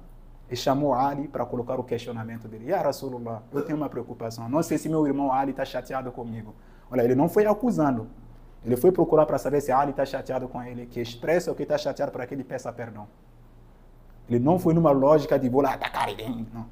[0.49, 2.69] e chamou Ali para colocar o questionamento dele.
[2.69, 4.49] Ya Rasulullah, eu tenho uma preocupação.
[4.49, 6.53] Não sei se meu irmão Ali está chateado comigo.
[6.91, 8.07] Olha, ele não foi acusando.
[8.63, 11.63] Ele foi procurar para saber se Ali está chateado com ele, que expressa o que
[11.63, 13.07] está chateado para que ele peça perdão.
[14.27, 16.47] Ele não foi numa lógica de vou lá atacar ele.
[16.53, 16.65] Não.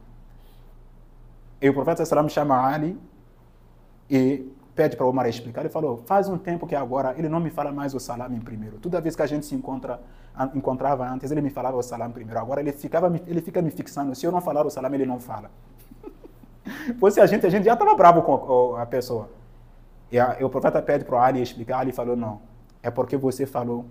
[1.64, 3.00] E o profeta Salam chama Ali
[4.10, 5.62] e pede para Omar explicar.
[5.62, 8.42] Ele falou: faz um tempo que agora ele não me fala mais o salam em
[8.42, 8.80] primeiro.
[8.80, 9.98] Toda vez que a gente se encontra,
[10.54, 12.38] encontrava antes, ele me falava o salam primeiro.
[12.38, 14.14] Agora ele, ficava, ele fica me fixando.
[14.14, 15.50] Se eu não falar o salam, ele não fala.
[17.00, 19.30] Pois a gente, a gente já estava bravo com a pessoa.
[20.12, 21.80] E, a, e o profeta pede para Ali explicar.
[21.80, 22.42] Ali falou: não,
[22.82, 23.86] é porque você falou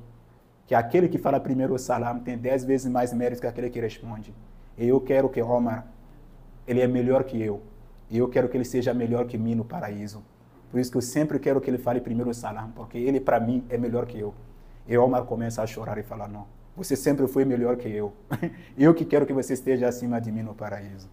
[0.66, 3.80] que aquele que fala primeiro o salam tem dez vezes mais mérito que aquele que
[3.80, 4.34] responde.
[4.76, 5.86] E eu quero que Omar,
[6.66, 7.62] ele é melhor que eu.
[8.10, 10.22] E eu quero que ele seja melhor que mim no paraíso.
[10.70, 13.38] Por isso que eu sempre quero que ele fale primeiro o salam, porque ele para
[13.38, 14.34] mim é melhor que eu.
[14.86, 16.46] E Omar começa a chorar e fala: Não,
[16.76, 18.12] você sempre foi melhor que eu.
[18.76, 21.08] eu que quero que você esteja acima de mim no paraíso.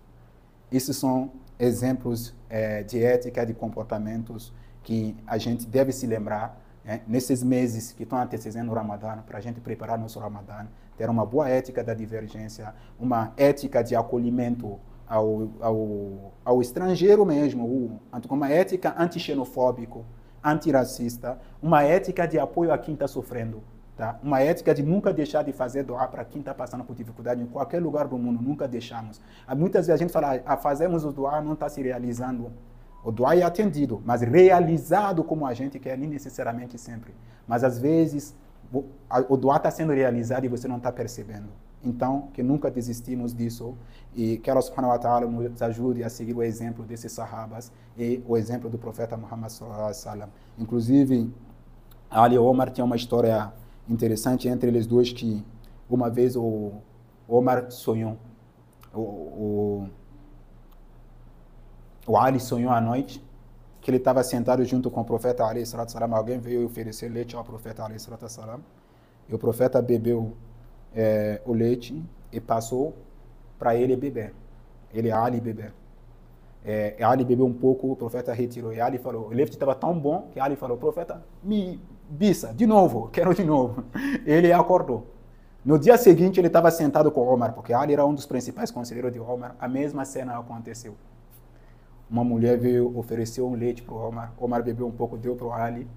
[0.72, 7.02] Esses são exemplos é, de ética, de comportamentos que a gente deve se lembrar é,
[7.08, 11.26] nesses meses que estão antecedendo o Ramadã, para a gente preparar nosso Ramadã, ter uma
[11.26, 14.80] boa ética da divergência, uma ética de acolhimento
[15.10, 18.00] ao, ao, ao estrangeiro mesmo,
[18.30, 20.06] uma ética anti-xenofóbico,
[20.44, 23.64] antirracista, uma ética de apoio a quem está sofrendo.
[23.98, 24.18] Tá?
[24.24, 27.48] Uma ética de nunca deixar de fazer doar para quem está passando por dificuldade em
[27.48, 29.20] qualquer lugar do mundo, nunca deixamos.
[29.58, 32.50] Muitas vezes a gente fala, ah, fazemos o doar, não está se realizando.
[33.04, 37.14] O doar é atendido, mas realizado como a gente quer, nem necessariamente sempre.
[37.46, 38.36] Mas às vezes
[39.28, 41.50] o doar está sendo realizado e você não está percebendo.
[41.84, 43.76] Então, que nunca desistimos disso
[44.14, 48.22] e que Allah subhanahu wa ta'ala nos ajude a seguir o exemplo desses sahabas e
[48.28, 50.30] o exemplo do profeta Muhammad sallallahu alaihi wasallam.
[50.58, 51.34] Inclusive,
[52.10, 53.54] Ali e Omar tinha uma história
[53.88, 55.46] interessante entre eles dois que
[55.90, 56.74] uma vez o
[57.28, 58.18] Omar sonhou,
[58.94, 59.90] o, o,
[62.08, 63.24] o Ali sonhou à noite
[63.82, 66.14] que ele estava sentado junto com o profeta Ali salam.
[66.14, 68.60] Alguém veio oferecer leite ao profeta Ali salam.
[69.30, 70.36] E o profeta bebeu
[70.96, 72.96] é, o leite e passou
[73.58, 74.34] para ele beber.
[74.94, 75.74] Ele, Ali, beber.
[76.64, 78.74] É, Ali bebeu um pouco, o profeta retirou.
[78.74, 81.80] E Ali falou, o leite estava tão bom que Ali falou, profeta, me
[82.10, 83.84] bisa, de novo, quero de novo.
[84.26, 85.06] Ele acordou.
[85.64, 89.12] No dia seguinte, ele estava sentado com Omar, porque Ali era um dos principais conselheiros
[89.12, 89.56] de Omar.
[89.60, 90.96] A mesma cena aconteceu.
[92.10, 94.34] Uma mulher veio, ofereceu um leite para Omar.
[94.40, 95.88] Omar bebeu um pouco, deu para Ali.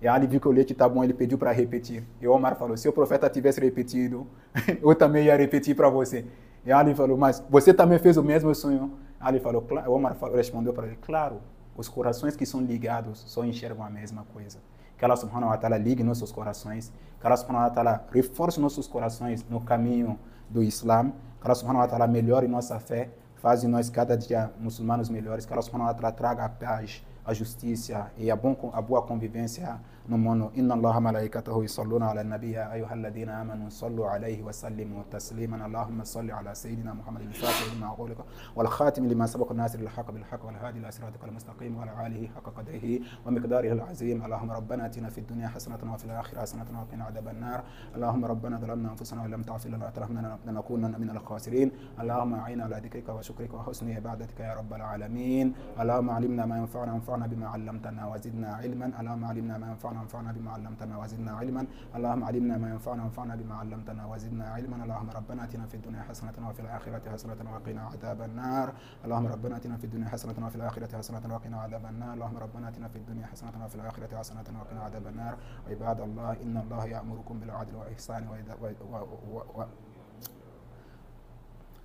[0.00, 2.04] E Ali viu que o leite está bom, ele pediu para repetir.
[2.20, 4.26] E Omar falou: se o profeta tivesse repetido,
[4.82, 6.24] eu também ia repetir para você.
[6.64, 8.92] E Ali falou: mas você também fez o mesmo sonho?
[9.18, 9.92] Ali falou: claro.
[9.92, 11.40] Omar falou, respondeu para ele: claro,
[11.76, 14.58] os corações que são ligados só enxergam a mesma coisa.
[14.98, 16.90] Que Allah subhanahu wa ta'ala ligue nossos corações,
[17.20, 20.18] que Allah subhanahu wa ta'ala reforce nossos corações no caminho
[20.48, 24.50] do Islã, que Allah subhanahu wa ta'ala melhore nossa fé, faz de nós cada dia
[24.58, 28.70] muçulmanos melhores, que Allah subhanahu wa ta'ala traga a paz, a justiça e a, bom,
[28.72, 29.78] a boa convivência
[30.08, 30.50] نمونو.
[30.58, 35.66] إن الله ملائكته يصلون على النبي يا أيها الذين آمنوا صلوا عليه وسلموا تسليما.
[35.66, 38.26] اللهم صل على سيدنا محمد الفاتح لما أغلق
[38.56, 43.72] والخاتم لما سبق الناس للحق بالحق والهادي إلى صراطك المستقيم وعلى آله حق قدره ومقداره
[43.72, 44.24] العظيم.
[44.24, 47.60] اللهم ربنا آتنا في الدنيا حسنة وفي الآخرة حسنة وقنا عذاب النار.
[47.96, 51.68] اللهم ربنا ظلمنا أنفسنا ولم لم تغفر لنا وترحمنا لنكونن من الخاسرين.
[52.00, 55.46] اللهم أعنا على ذكرك وشكرك وحسن عبادتك يا رب العالمين.
[55.80, 58.86] اللهم علمنا ما ينفعنا وانفعنا بما علمتنا وزدنا علما.
[59.00, 61.66] اللهم علمنا ما ينفعنا yanfa'una وانفعنا بما علمتنا وزدنا علما.
[61.96, 64.84] اللهم علمنا ما ينفعنا وانفعنا بما علمتنا وزدنا علما.
[64.84, 68.74] اللهم ربنا اتنا في الدنيا حسنة وفي الآخرة حسنة وقنا عذاب النار.
[69.04, 72.14] اللهم ربنا اتنا في الدنيا حسنة وفي الآخرة حسنة وقنا عذاب النار.
[72.14, 75.34] اللهم ربنا اتنا في الدنيا حسنة وفي الآخرة حسنة وقنا عذاب النار.
[75.70, 78.94] عباد الله إن الله يأمركم بالعدل والإحسان واذا و و
[79.34, 79.64] و و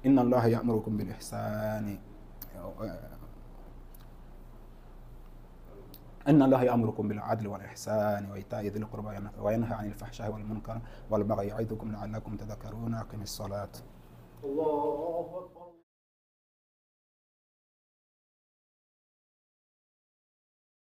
[0.05, 1.99] إن الله يأمركم بالإحسان.
[6.27, 9.09] إن الله يأمركم بالعدل والإحسان وإيتاء ذي القربى
[9.39, 12.93] وينهى عن الفحشاء والمنكر والبغي يعظكم لعلكم تذكرون.
[12.93, 13.69] أقم الصلاة.
[14.43, 15.60] الله أكبر.